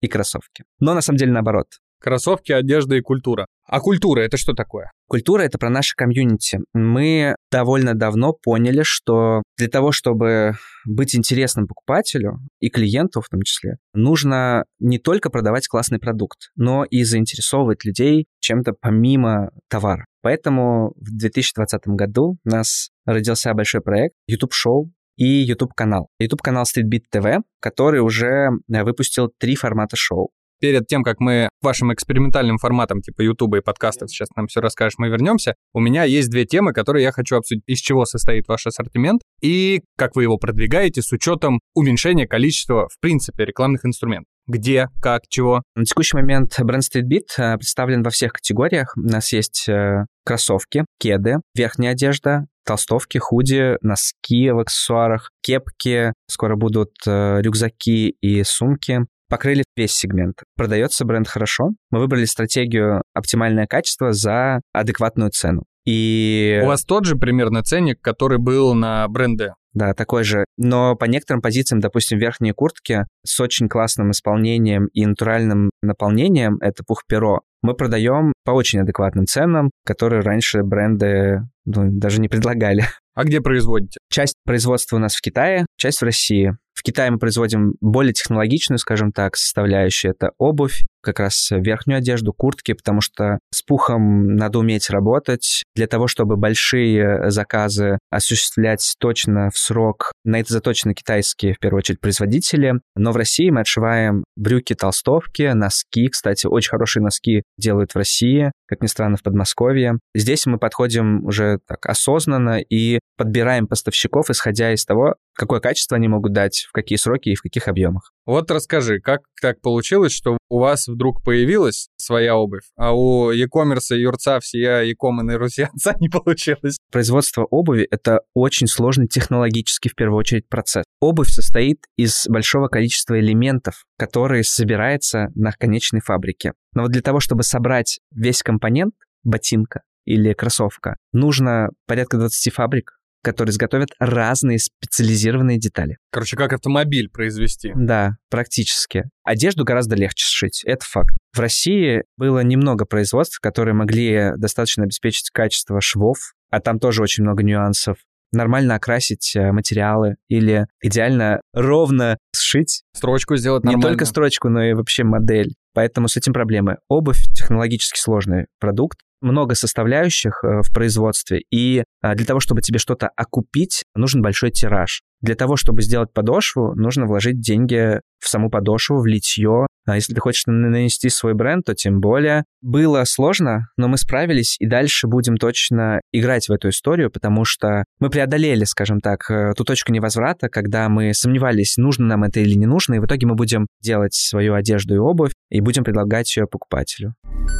и 0.00 0.08
кроссовки. 0.08 0.64
Но 0.80 0.94
на 0.94 1.00
самом 1.00 1.18
деле 1.18 1.32
наоборот. 1.32 1.66
Кроссовки, 2.00 2.52
одежда 2.52 2.96
и 2.96 3.00
культура. 3.00 3.46
А 3.66 3.80
культура— 3.80 4.20
это 4.22 4.36
что 4.36 4.52
такое? 4.52 4.90
Культура— 5.08 5.40
это 5.42 5.56
про 5.56 5.70
наше 5.70 5.94
комьюнити. 5.96 6.58
Мы 6.74 7.34
довольно 7.50 7.94
давно 7.94 8.34
поняли, 8.34 8.82
что 8.82 9.42
для 9.56 9.68
того, 9.68 9.90
чтобы 9.90 10.52
быть 10.84 11.16
интересным 11.16 11.66
покупателю 11.66 12.40
и 12.60 12.68
клиенту 12.68 13.22
в 13.22 13.28
том 13.30 13.40
числе, 13.40 13.76
нужно 13.94 14.64
не 14.80 14.98
только 14.98 15.30
продавать 15.30 15.66
классный 15.66 15.98
продукт, 15.98 16.50
но 16.56 16.84
и 16.84 17.04
заинтересовывать 17.04 17.86
людей 17.86 18.26
чем-то 18.40 18.74
помимо 18.78 19.50
товара. 19.70 20.04
Поэтому 20.20 20.92
в 20.96 21.16
2020 21.16 21.82
году 21.86 22.36
у 22.44 22.48
нас 22.48 22.90
родился 23.06 23.54
большой 23.54 23.80
проект 23.80 24.14
YouTube-шоу 24.26 24.90
и 25.16 25.26
YouTube-канал. 25.26 26.08
YouTube-канал 26.18 26.64
Streetbeat 26.64 27.04
TV, 27.12 27.38
который 27.60 28.00
уже 28.00 28.50
выпустил 28.68 29.30
три 29.38 29.56
формата 29.56 29.96
шоу 29.96 30.30
перед 30.64 30.86
тем, 30.86 31.02
как 31.02 31.20
мы 31.20 31.50
к 31.60 31.64
вашим 31.64 31.92
экспериментальным 31.92 32.56
форматам 32.56 33.02
типа 33.02 33.20
Ютуба 33.20 33.58
и 33.58 33.60
подкастов 33.60 34.10
сейчас 34.10 34.28
нам 34.34 34.46
все 34.46 34.60
расскажешь, 34.60 34.94
мы 34.96 35.08
вернемся, 35.08 35.56
у 35.74 35.80
меня 35.80 36.04
есть 36.04 36.30
две 36.30 36.46
темы, 36.46 36.72
которые 36.72 37.02
я 37.02 37.12
хочу 37.12 37.36
обсудить. 37.36 37.64
Из 37.66 37.80
чего 37.80 38.06
состоит 38.06 38.48
ваш 38.48 38.66
ассортимент 38.66 39.20
и 39.42 39.82
как 39.98 40.16
вы 40.16 40.22
его 40.22 40.38
продвигаете 40.38 41.02
с 41.02 41.12
учетом 41.12 41.60
уменьшения 41.74 42.26
количества, 42.26 42.88
в 42.88 42.98
принципе, 42.98 43.44
рекламных 43.44 43.84
инструментов. 43.84 44.30
Где, 44.46 44.88
как, 45.02 45.22
чего? 45.28 45.62
На 45.74 45.84
текущий 45.84 46.16
момент 46.16 46.54
бренд 46.58 46.82
Streetbeat 46.84 47.28
э, 47.38 47.56
представлен 47.56 48.02
во 48.02 48.10
всех 48.10 48.32
категориях. 48.32 48.94
У 48.96 49.00
нас 49.00 49.32
есть 49.32 49.66
э, 49.68 50.04
кроссовки, 50.24 50.84
кеды, 50.98 51.36
верхняя 51.54 51.92
одежда, 51.92 52.46
толстовки, 52.64 53.18
худи, 53.18 53.76
носки 53.82 54.50
в 54.50 54.58
аксессуарах, 54.58 55.30
кепки, 55.42 56.12
скоро 56.28 56.56
будут 56.56 56.90
э, 57.06 57.40
рюкзаки 57.40 58.16
и 58.20 58.42
сумки, 58.44 59.00
покрыли 59.28 59.64
весь 59.76 59.92
сегмент. 59.92 60.42
Продается 60.56 61.04
бренд 61.04 61.28
хорошо. 61.28 61.70
Мы 61.90 61.98
выбрали 61.98 62.24
стратегию 62.24 63.02
оптимальное 63.14 63.66
качество 63.66 64.12
за 64.12 64.60
адекватную 64.72 65.30
цену. 65.30 65.64
И... 65.84 66.60
У 66.62 66.66
вас 66.66 66.84
тот 66.84 67.04
же 67.04 67.16
примерно 67.16 67.62
ценник, 67.62 68.00
который 68.00 68.38
был 68.38 68.74
на 68.74 69.06
бренде? 69.08 69.52
Да, 69.74 69.92
такой 69.92 70.22
же. 70.24 70.44
Но 70.56 70.94
по 70.94 71.04
некоторым 71.04 71.42
позициям, 71.42 71.80
допустим, 71.80 72.18
верхние 72.18 72.54
куртки 72.54 73.06
с 73.24 73.40
очень 73.40 73.68
классным 73.68 74.12
исполнением 74.12 74.86
и 74.86 75.04
натуральным 75.04 75.70
наполнением, 75.82 76.58
это 76.60 76.84
пух-перо, 76.84 77.40
мы 77.62 77.74
продаем 77.74 78.32
по 78.44 78.52
очень 78.52 78.80
адекватным 78.80 79.26
ценам, 79.26 79.70
которые 79.84 80.20
раньше 80.20 80.62
бренды 80.62 81.40
ну, 81.64 81.90
даже 81.90 82.20
не 82.20 82.28
предлагали. 82.28 82.84
А 83.14 83.24
где 83.24 83.40
производите? 83.40 83.98
Часть 84.10 84.34
производства 84.44 84.96
у 84.96 84.98
нас 84.98 85.14
в 85.14 85.20
Китае, 85.20 85.66
часть 85.76 86.00
в 86.00 86.04
России. 86.04 86.56
Китае 86.84 87.10
мы 87.10 87.18
производим 87.18 87.74
более 87.80 88.12
технологичную, 88.12 88.78
скажем 88.78 89.10
так, 89.10 89.36
составляющую. 89.36 90.12
Это 90.12 90.32
обувь, 90.36 90.82
как 91.04 91.20
раз 91.20 91.48
верхнюю 91.50 91.98
одежду, 91.98 92.32
куртки, 92.32 92.72
потому 92.72 93.00
что 93.00 93.38
с 93.52 93.62
пухом 93.62 94.34
надо 94.34 94.58
уметь 94.58 94.90
работать. 94.90 95.62
Для 95.74 95.86
того, 95.86 96.08
чтобы 96.08 96.36
большие 96.36 97.30
заказы 97.30 97.98
осуществлять 98.10 98.94
точно 98.98 99.50
в 99.50 99.58
срок, 99.58 100.12
на 100.24 100.40
это 100.40 100.52
заточены 100.52 100.94
китайские, 100.94 101.54
в 101.54 101.58
первую 101.58 101.78
очередь, 101.78 102.00
производители. 102.00 102.74
Но 102.96 103.12
в 103.12 103.16
России 103.16 103.50
мы 103.50 103.60
отшиваем 103.60 104.24
брюки, 104.36 104.74
толстовки, 104.74 105.52
носки. 105.52 106.08
Кстати, 106.08 106.46
очень 106.46 106.70
хорошие 106.70 107.02
носки 107.02 107.42
делают 107.58 107.92
в 107.92 107.96
России, 107.96 108.50
как 108.66 108.82
ни 108.82 108.86
странно, 108.86 109.16
в 109.16 109.22
Подмосковье. 109.22 109.98
Здесь 110.14 110.46
мы 110.46 110.58
подходим 110.58 111.24
уже 111.24 111.58
так 111.66 111.86
осознанно 111.86 112.60
и 112.60 112.98
подбираем 113.16 113.66
поставщиков, 113.66 114.30
исходя 114.30 114.72
из 114.72 114.84
того, 114.84 115.14
какое 115.34 115.60
качество 115.60 115.96
они 115.96 116.08
могут 116.08 116.32
дать, 116.32 116.66
в 116.68 116.72
какие 116.72 116.96
сроки 116.96 117.30
и 117.30 117.34
в 117.34 117.42
каких 117.42 117.68
объемах. 117.68 118.12
Вот 118.26 118.50
расскажи, 118.50 119.00
как 119.00 119.22
так 119.40 119.60
получилось, 119.60 120.12
что 120.12 120.38
у 120.48 120.58
вас 120.58 120.88
вдруг 120.88 121.22
появилась 121.22 121.88
своя 121.96 122.36
обувь, 122.36 122.64
а 122.76 122.94
у 122.94 123.30
e-commerce, 123.30 123.94
юрца, 123.96 124.40
всея 124.40 124.82
e-com 124.82 125.30
и 125.30 125.34
русианца 125.34 125.94
не 126.00 126.08
получилось? 126.08 126.78
Производство 126.90 127.44
обуви— 127.44 127.86
это 127.90 128.20
очень 128.34 128.66
сложный 128.66 129.08
технологический, 129.08 129.88
в 129.88 129.94
первую 129.94 130.18
очередь, 130.18 130.48
процесс. 130.48 130.84
Обувь 131.00 131.28
состоит 131.28 131.84
из 131.96 132.26
большого 132.28 132.68
количества 132.68 133.18
элементов, 133.18 133.84
которые 133.98 134.44
собираются 134.44 135.28
на 135.34 135.52
конечной 135.52 136.00
фабрике. 136.00 136.52
Но 136.74 136.82
вот 136.82 136.92
для 136.92 137.02
того, 137.02 137.20
чтобы 137.20 137.42
собрать 137.42 138.00
весь 138.10 138.42
компонент 138.42 138.94
ботинка 139.22 139.82
или 140.04 140.32
кроссовка, 140.32 140.96
нужно 141.12 141.70
порядка 141.86 142.18
20 142.18 142.52
фабрик, 142.52 142.98
которые 143.24 143.52
изготовят 143.52 143.90
разные 143.98 144.58
специализированные 144.58 145.58
детали. 145.58 145.96
Короче, 146.10 146.36
как 146.36 146.52
автомобиль 146.52 147.08
произвести. 147.08 147.72
Да, 147.74 148.12
практически. 148.30 149.04
Одежду 149.24 149.64
гораздо 149.64 149.96
легче 149.96 150.26
сшить, 150.26 150.62
это 150.64 150.84
факт. 150.84 151.14
В 151.32 151.40
России 151.40 152.04
было 152.16 152.40
немного 152.40 152.84
производств, 152.84 153.40
которые 153.40 153.74
могли 153.74 154.32
достаточно 154.36 154.84
обеспечить 154.84 155.30
качество 155.30 155.80
швов, 155.80 156.18
а 156.50 156.60
там 156.60 156.78
тоже 156.78 157.02
очень 157.02 157.24
много 157.24 157.42
нюансов 157.42 157.96
нормально 158.36 158.74
окрасить 158.74 159.34
э, 159.36 159.52
материалы 159.52 160.16
или 160.28 160.66
идеально 160.82 161.40
ровно 161.52 162.18
сшить. 162.34 162.82
Строчку 162.94 163.36
сделать 163.36 163.64
нормально. 163.64 163.84
Не 163.84 163.88
только 163.90 164.04
строчку, 164.04 164.48
но 164.48 164.62
и 164.62 164.74
вообще 164.74 165.04
модель. 165.04 165.54
Поэтому 165.74 166.08
с 166.08 166.16
этим 166.16 166.32
проблемы. 166.32 166.76
Обувь— 166.88 167.22
технологически 167.34 167.98
сложный 167.98 168.46
продукт, 168.60 168.98
много 169.24 169.54
составляющих 169.54 170.44
э, 170.44 170.60
в 170.62 170.72
производстве, 170.72 171.42
и 171.50 171.82
а, 172.02 172.14
для 172.14 172.26
того, 172.26 172.40
чтобы 172.40 172.60
тебе 172.60 172.78
что-то 172.78 173.08
окупить, 173.16 173.84
нужен 173.94 174.22
большой 174.22 174.50
тираж. 174.50 175.00
Для 175.20 175.34
того, 175.34 175.56
чтобы 175.56 175.82
сделать 175.82 176.12
подошву, 176.12 176.74
нужно 176.74 177.06
вложить 177.06 177.40
деньги 177.40 178.00
в 178.20 178.28
саму 178.28 178.50
подошву, 178.50 179.00
в 179.00 179.06
литье. 179.06 179.66
А 179.86 179.96
если 179.96 180.14
ты 180.14 180.20
хочешь 180.20 180.44
нанести 180.46 181.08
свой 181.08 181.34
бренд, 181.34 181.64
то 181.64 181.74
тем 181.74 182.00
более. 182.00 182.44
Было 182.62 183.04
сложно, 183.04 183.68
но 183.76 183.88
мы 183.88 183.98
справились, 183.98 184.56
и 184.58 184.66
дальше 184.66 185.06
будем 185.06 185.36
точно 185.36 186.00
играть 186.12 186.48
в 186.48 186.52
эту 186.52 186.70
историю, 186.70 187.10
потому 187.10 187.44
что 187.44 187.84
мы 188.00 188.10
преодолели, 188.10 188.64
скажем 188.64 189.00
так, 189.00 189.30
э, 189.30 189.52
ту 189.56 189.64
точку 189.64 189.92
невозврата, 189.92 190.48
когда 190.48 190.88
мы 190.88 191.12
сомневались, 191.12 191.76
нужно 191.76 192.06
нам 192.06 192.24
это 192.24 192.40
или 192.40 192.54
не 192.54 192.66
нужно, 192.66 192.94
и 192.94 192.98
в 192.98 193.06
итоге 193.06 193.26
мы 193.26 193.34
будем 193.34 193.66
делать 193.82 194.14
свою 194.14 194.54
одежду 194.54 194.94
и 194.94 194.98
обувь, 194.98 195.32
и 195.50 195.60
будем 195.60 195.84
предлагать 195.84 196.34
ее 196.36 196.46
покупателю. 196.46 197.14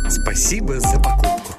Спасибо 0.09 0.81
за 0.81 0.99
покупку. 0.99 1.53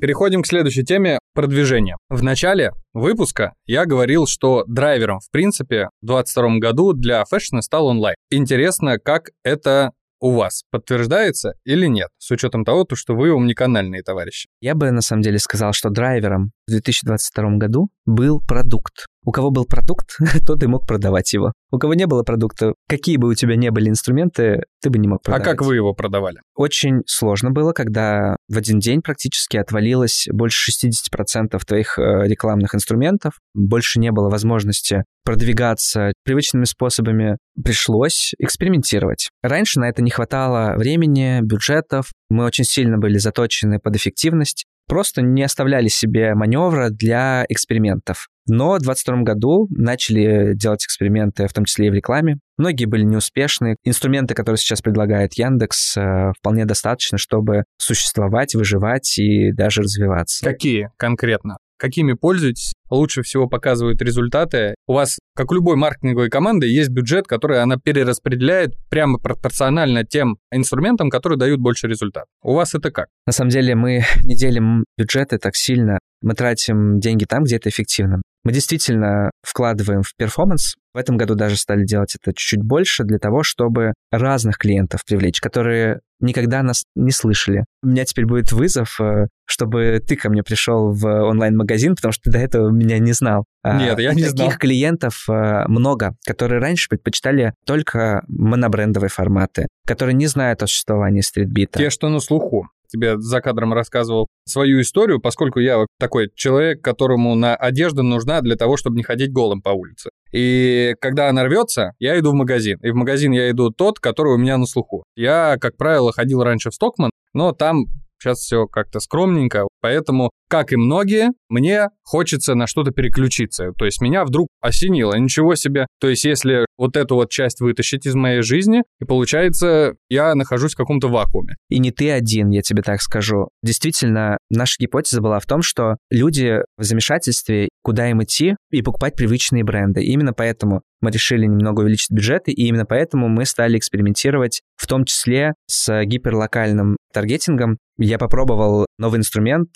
Переходим 0.00 0.42
к 0.42 0.46
следующей 0.46 0.84
теме– 0.84 1.18
продвижение. 1.34 1.96
В 2.08 2.22
начале 2.22 2.72
выпуска 2.92 3.54
я 3.66 3.84
говорил, 3.84 4.26
что 4.28 4.64
драйвером, 4.68 5.18
в 5.18 5.30
принципе, 5.30 5.88
в 6.02 6.06
2022 6.06 6.58
году 6.58 6.92
для 6.92 7.24
фэшна 7.24 7.62
стал 7.62 7.86
онлайн. 7.86 8.14
Интересно, 8.30 8.98
как 8.98 9.30
это 9.42 9.90
у 10.20 10.32
вас 10.32 10.62
подтверждается 10.70 11.54
или 11.64 11.86
нет, 11.86 12.08
с 12.18 12.30
учетом 12.30 12.64
того, 12.64 12.86
что 12.94 13.14
вы 13.14 13.32
умниканальные 13.32 14.02
товарищи? 14.02 14.48
Я 14.60 14.74
бы 14.74 14.90
на 14.90 15.00
самом 15.00 15.22
деле 15.22 15.38
сказал, 15.38 15.72
что 15.72 15.90
драйвером 15.90 16.52
в 16.66 16.70
2022 16.70 17.56
году 17.56 17.88
был 18.06 18.40
продукт. 18.40 19.06
У 19.24 19.32
кого 19.32 19.50
был 19.50 19.64
продукт, 19.64 20.16
тот 20.46 20.62
и 20.62 20.66
мог 20.66 20.86
продавать 20.86 21.32
его. 21.32 21.52
У 21.70 21.78
кого 21.78 21.94
не 21.94 22.06
было 22.06 22.22
продукта, 22.22 22.74
какие 22.88 23.16
бы 23.16 23.28
у 23.28 23.34
тебя 23.34 23.56
не 23.56 23.70
были 23.70 23.88
инструменты, 23.88 24.62
ты 24.80 24.90
бы 24.90 24.98
не 24.98 25.08
мог 25.08 25.22
продавать. 25.22 25.46
А 25.46 25.50
как 25.50 25.62
вы 25.62 25.74
его 25.74 25.92
продавали? 25.92 26.38
Очень 26.54 27.02
сложно 27.06 27.50
было, 27.50 27.72
когда 27.72 28.36
в 28.48 28.56
один 28.56 28.78
день 28.78 29.02
практически 29.02 29.56
отвалилось 29.56 30.28
больше 30.32 30.70
60% 30.70 31.58
твоих 31.66 31.98
э, 31.98 32.26
рекламных 32.26 32.74
инструментов, 32.74 33.34
больше 33.54 34.00
не 34.00 34.12
было 34.12 34.30
возможности 34.30 35.04
продвигаться 35.24 36.12
привычными 36.24 36.64
способами, 36.64 37.36
пришлось 37.62 38.32
экспериментировать. 38.38 39.28
Раньше 39.42 39.78
на 39.78 39.88
это 39.88 40.00
не 40.00 40.10
хватало 40.10 40.74
времени, 40.76 41.40
бюджетов, 41.42 42.06
мы 42.30 42.44
очень 42.44 42.64
сильно 42.64 42.96
были 42.96 43.18
заточены 43.18 43.78
под 43.78 43.96
эффективность, 43.96 44.64
просто 44.88 45.22
не 45.22 45.42
оставляли 45.42 45.88
себе 45.88 46.34
маневра 46.34 46.88
для 46.90 47.44
экспериментов. 47.48 48.28
Но 48.48 48.74
в 48.76 48.80
2022 48.80 49.22
году 49.22 49.68
начали 49.70 50.54
делать 50.54 50.84
эксперименты, 50.84 51.46
в 51.46 51.52
том 51.52 51.66
числе 51.66 51.88
и 51.88 51.90
в 51.90 51.94
рекламе. 51.94 52.38
Многие 52.56 52.86
были 52.86 53.02
неуспешны. 53.02 53.76
Инструменты, 53.84 54.34
которые 54.34 54.58
сейчас 54.58 54.80
предлагает 54.80 55.34
Яндекс, 55.34 55.96
э, 55.96 56.32
вполне 56.38 56.64
достаточно, 56.64 57.18
чтобы 57.18 57.64
существовать, 57.76 58.54
выживать 58.54 59.18
и 59.18 59.52
даже 59.52 59.82
развиваться. 59.82 60.44
Какие 60.44 60.90
конкретно? 60.96 61.58
Какими 61.78 62.12
пользуетесь, 62.12 62.74
лучше 62.90 63.22
всего 63.22 63.48
показывают 63.48 64.02
результаты. 64.02 64.74
У 64.86 64.94
вас, 64.94 65.18
как 65.34 65.50
у 65.50 65.54
любой 65.54 65.76
маркетинговой 65.76 66.28
команды, 66.28 66.66
есть 66.66 66.90
бюджет, 66.90 67.26
который 67.26 67.62
она 67.62 67.76
перераспределяет 67.76 68.74
прямо 68.90 69.18
пропорционально 69.18 70.04
тем 70.04 70.38
инструментам, 70.52 71.10
которые 71.10 71.38
дают 71.38 71.60
больше 71.60 71.86
результат. 71.86 72.24
У 72.42 72.54
вас 72.54 72.74
это 72.74 72.90
как? 72.90 73.06
На 73.26 73.32
самом 73.32 73.50
деле 73.50 73.74
мы 73.74 74.04
не 74.24 74.34
делим 74.34 74.84
бюджеты 74.96 75.38
так 75.38 75.54
сильно. 75.54 75.98
Мы 76.20 76.34
тратим 76.34 76.98
деньги 76.98 77.24
там, 77.24 77.44
где 77.44 77.56
это 77.56 77.68
эффективно. 77.68 78.20
Мы 78.44 78.52
действительно 78.52 79.30
вкладываем 79.42 80.02
в 80.02 80.14
перформанс. 80.16 80.74
В 80.94 80.98
этом 80.98 81.16
году 81.16 81.34
даже 81.34 81.56
стали 81.56 81.84
делать 81.84 82.14
это 82.14 82.32
чуть-чуть 82.32 82.62
больше 82.62 83.04
для 83.04 83.18
того, 83.18 83.42
чтобы 83.42 83.92
разных 84.10 84.58
клиентов 84.58 85.04
привлечь, 85.04 85.40
которые 85.40 86.00
никогда 86.20 86.62
нас 86.62 86.84
не 86.96 87.10
слышали. 87.10 87.64
У 87.82 87.88
меня 87.88 88.04
теперь 88.04 88.26
будет 88.26 88.52
вызов, 88.52 89.00
э, 89.00 89.28
чтобы 89.44 90.02
ты 90.04 90.16
ко 90.16 90.30
мне 90.30 90.42
пришел 90.42 90.92
в 90.92 91.06
онлайн-магазин, 91.06 91.94
потому 91.94 92.12
что 92.12 92.24
ты 92.24 92.30
до 92.32 92.38
этого 92.38 92.70
меня 92.70 92.98
не 92.98 93.12
знал. 93.12 93.44
А 93.62 93.78
Нет, 93.78 93.98
я 93.98 94.10
не 94.10 94.22
Таких 94.22 94.30
знал. 94.30 94.46
Таких 94.46 94.60
клиентов 94.60 95.24
э, 95.28 95.66
много, 95.68 96.16
которые 96.26 96.60
раньше 96.60 96.88
предпочитали 96.88 97.54
только 97.64 98.24
монобрендовые 98.28 99.10
форматы, 99.10 99.68
которые 99.86 100.14
не 100.14 100.26
знают 100.26 100.62
о 100.62 100.66
существовании 100.66 101.20
стритбита. 101.20 101.78
Те, 101.78 101.90
что 101.90 102.08
на 102.08 102.20
слуху 102.20 102.68
тебе 102.88 103.18
за 103.18 103.40
кадром 103.40 103.72
рассказывал 103.72 104.28
свою 104.46 104.80
историю, 104.80 105.20
поскольку 105.20 105.60
я 105.60 105.84
такой 105.98 106.30
человек, 106.34 106.82
которому 106.82 107.34
на 107.34 107.54
одежда 107.54 108.02
нужна 108.02 108.40
для 108.40 108.56
того, 108.56 108.76
чтобы 108.76 108.96
не 108.96 109.02
ходить 109.02 109.32
голым 109.32 109.62
по 109.62 109.70
улице. 109.70 110.10
И 110.32 110.94
когда 111.00 111.28
она 111.28 111.44
рвется, 111.44 111.92
я 111.98 112.18
иду 112.18 112.32
в 112.32 112.34
магазин. 112.34 112.78
И 112.82 112.90
в 112.90 112.94
магазин 112.94 113.32
я 113.32 113.50
иду 113.50 113.70
тот, 113.70 113.98
который 114.00 114.34
у 114.34 114.38
меня 114.38 114.58
на 114.58 114.66
слуху. 114.66 115.04
Я, 115.16 115.56
как 115.60 115.76
правило, 115.76 116.12
ходил 116.12 116.42
раньше 116.42 116.70
в 116.70 116.74
Стокман, 116.74 117.10
но 117.32 117.52
там 117.52 117.86
Сейчас 118.20 118.40
все 118.40 118.66
как-то 118.66 118.98
скромненько, 118.98 119.68
поэтому, 119.80 120.30
как 120.48 120.72
и 120.72 120.76
многие, 120.76 121.30
мне 121.48 121.88
хочется 122.02 122.54
на 122.54 122.66
что-то 122.66 122.90
переключиться. 122.90 123.72
То 123.76 123.84
есть 123.84 124.00
меня 124.00 124.24
вдруг 124.24 124.48
осенило, 124.60 125.14
ничего 125.14 125.54
себе. 125.54 125.86
То 126.00 126.08
есть 126.08 126.24
если 126.24 126.66
вот 126.76 126.96
эту 126.96 127.16
вот 127.16 127.30
часть 127.30 127.60
вытащить 127.60 128.06
из 128.06 128.14
моей 128.14 128.42
жизни, 128.42 128.82
и 129.00 129.04
получается, 129.04 129.94
я 130.08 130.34
нахожусь 130.34 130.74
в 130.74 130.76
каком-то 130.76 131.08
вакууме. 131.08 131.56
И 131.68 131.78
не 131.78 131.90
ты 131.90 132.10
один, 132.10 132.50
я 132.50 132.62
тебе 132.62 132.82
так 132.82 133.02
скажу. 133.02 133.48
Действительно, 133.62 134.38
наша 134.50 134.76
гипотеза 134.78 135.20
была 135.20 135.38
в 135.38 135.46
том, 135.46 135.62
что 135.62 135.96
люди 136.10 136.58
в 136.76 136.82
замешательстве, 136.82 137.68
куда 137.82 138.08
им 138.08 138.22
идти 138.22 138.56
и 138.70 138.82
покупать 138.82 139.16
привычные 139.16 139.64
бренды. 139.64 140.02
И 140.02 140.12
именно 140.12 140.32
поэтому 140.32 140.82
мы 141.00 141.10
решили 141.10 141.46
немного 141.46 141.82
увеличить 141.82 142.10
бюджеты, 142.10 142.52
и 142.52 142.66
именно 142.66 142.84
поэтому 142.84 143.28
мы 143.28 143.44
стали 143.44 143.78
экспериментировать, 143.78 144.62
в 144.76 144.86
том 144.86 145.04
числе 145.04 145.54
с 145.66 146.04
гиперлокальным 146.04 146.96
таргетингом. 147.12 147.78
Я 147.98 148.18
попробовал 148.18 148.86
новый 148.98 149.18
инструмент 149.18 149.68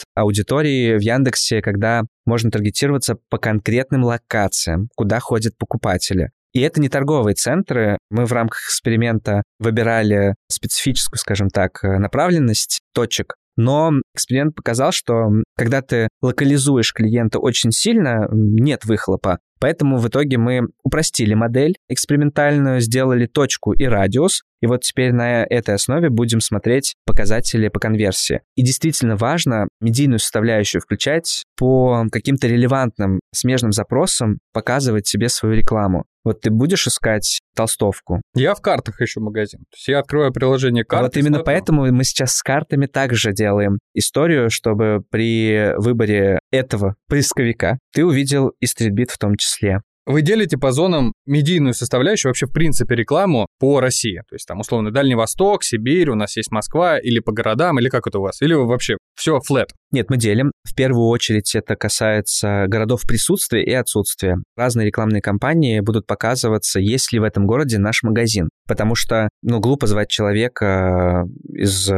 аудитории 0.62 0.96
в 0.96 1.00
Яндексе, 1.00 1.60
когда 1.60 2.02
можно 2.24 2.50
таргетироваться 2.50 3.16
по 3.28 3.38
конкретным 3.38 4.04
локациям, 4.04 4.88
куда 4.94 5.20
ходят 5.20 5.56
покупатели. 5.58 6.30
И 6.52 6.60
это 6.60 6.80
не 6.80 6.88
торговые 6.88 7.34
центры. 7.34 7.98
Мы 8.10 8.26
в 8.26 8.32
рамках 8.32 8.60
эксперимента 8.66 9.42
выбирали 9.58 10.34
специфическую, 10.50 11.18
скажем 11.18 11.48
так, 11.48 11.82
направленность 11.82 12.80
точек, 12.94 13.34
но 13.56 13.92
эксперимент 14.14 14.54
показал, 14.54 14.92
что 14.92 15.28
когда 15.56 15.82
ты 15.82 16.08
локализуешь 16.20 16.92
клиента 16.92 17.38
очень 17.38 17.70
сильно, 17.72 18.28
нет 18.30 18.84
выхлопа. 18.84 19.38
Поэтому 19.62 19.98
в 19.98 20.08
итоге 20.08 20.38
мы 20.38 20.62
упростили 20.82 21.34
модель 21.34 21.76
экспериментальную, 21.88 22.80
сделали 22.80 23.26
точку 23.26 23.72
и 23.72 23.84
радиус, 23.84 24.42
и 24.60 24.66
вот 24.66 24.80
теперь 24.80 25.12
на 25.12 25.44
этой 25.44 25.76
основе 25.76 26.10
будем 26.10 26.40
смотреть 26.40 26.94
показатели 27.06 27.68
по 27.68 27.78
конверсии. 27.78 28.40
И 28.56 28.62
действительно 28.62 29.14
важно 29.14 29.68
медийную 29.80 30.18
составляющую 30.18 30.82
включать 30.82 31.44
по 31.56 32.06
каким-то 32.10 32.48
релевантным 32.48 33.20
смежным 33.32 33.70
запросам, 33.70 34.38
показывать 34.52 35.06
себе 35.06 35.28
свою 35.28 35.54
рекламу. 35.54 36.06
Вот 36.24 36.40
ты 36.40 36.50
будешь 36.50 36.86
искать 36.86 37.40
толстовку? 37.54 38.22
Я 38.34 38.54
в 38.54 38.60
картах 38.60 39.00
ищу 39.00 39.20
магазин. 39.20 39.60
То 39.60 39.76
есть 39.76 39.88
я 39.88 39.98
открываю 39.98 40.32
приложение 40.32 40.84
карты. 40.84 41.04
Вот 41.04 41.16
именно 41.16 41.42
поэтому 41.42 41.90
мы 41.90 42.04
сейчас 42.04 42.36
с 42.36 42.42
картами 42.42 42.86
также 42.86 43.32
делаем 43.32 43.78
историю, 43.94 44.50
чтобы 44.50 45.02
при 45.10 45.74
выборе 45.76 46.38
этого 46.50 46.94
поисковика 47.08 47.78
ты 47.92 48.04
увидел 48.04 48.52
и 48.60 48.66
стритбит 48.66 49.10
в 49.10 49.18
том 49.18 49.36
числе. 49.36 49.80
Вы 50.04 50.22
делите 50.22 50.58
по 50.58 50.72
зонам 50.72 51.12
медийную 51.26 51.74
составляющую, 51.74 52.30
вообще 52.30 52.46
в 52.46 52.52
принципе 52.52 52.96
рекламу 52.96 53.46
по 53.60 53.80
России. 53.80 54.22
То 54.28 54.34
есть 54.34 54.46
там 54.46 54.60
условно 54.60 54.90
Дальний 54.90 55.14
Восток, 55.14 55.62
Сибирь, 55.62 56.10
у 56.10 56.16
нас 56.16 56.36
есть 56.36 56.50
Москва, 56.50 56.98
или 56.98 57.20
по 57.20 57.32
городам, 57.32 57.78
или 57.78 57.88
как 57.88 58.06
это 58.06 58.18
у 58.18 58.22
вас? 58.22 58.42
Или 58.42 58.54
вообще 58.54 58.96
все 59.14 59.38
флет? 59.40 59.70
Нет, 59.92 60.10
мы 60.10 60.16
делим. 60.16 60.50
В 60.64 60.74
первую 60.74 61.06
очередь 61.06 61.54
это 61.54 61.76
касается 61.76 62.64
городов 62.66 63.02
присутствия 63.06 63.62
и 63.62 63.72
отсутствия. 63.72 64.38
Разные 64.56 64.86
рекламные 64.86 65.20
кампании 65.20 65.80
будут 65.80 66.06
показываться, 66.06 66.80
есть 66.80 67.12
ли 67.12 67.20
в 67.20 67.24
этом 67.24 67.46
городе 67.46 67.78
наш 67.78 68.02
магазин. 68.02 68.48
Потому 68.66 68.94
что, 68.94 69.28
ну, 69.42 69.60
глупо 69.60 69.86
звать 69.86 70.08
человека 70.08 71.26
из 71.48 71.90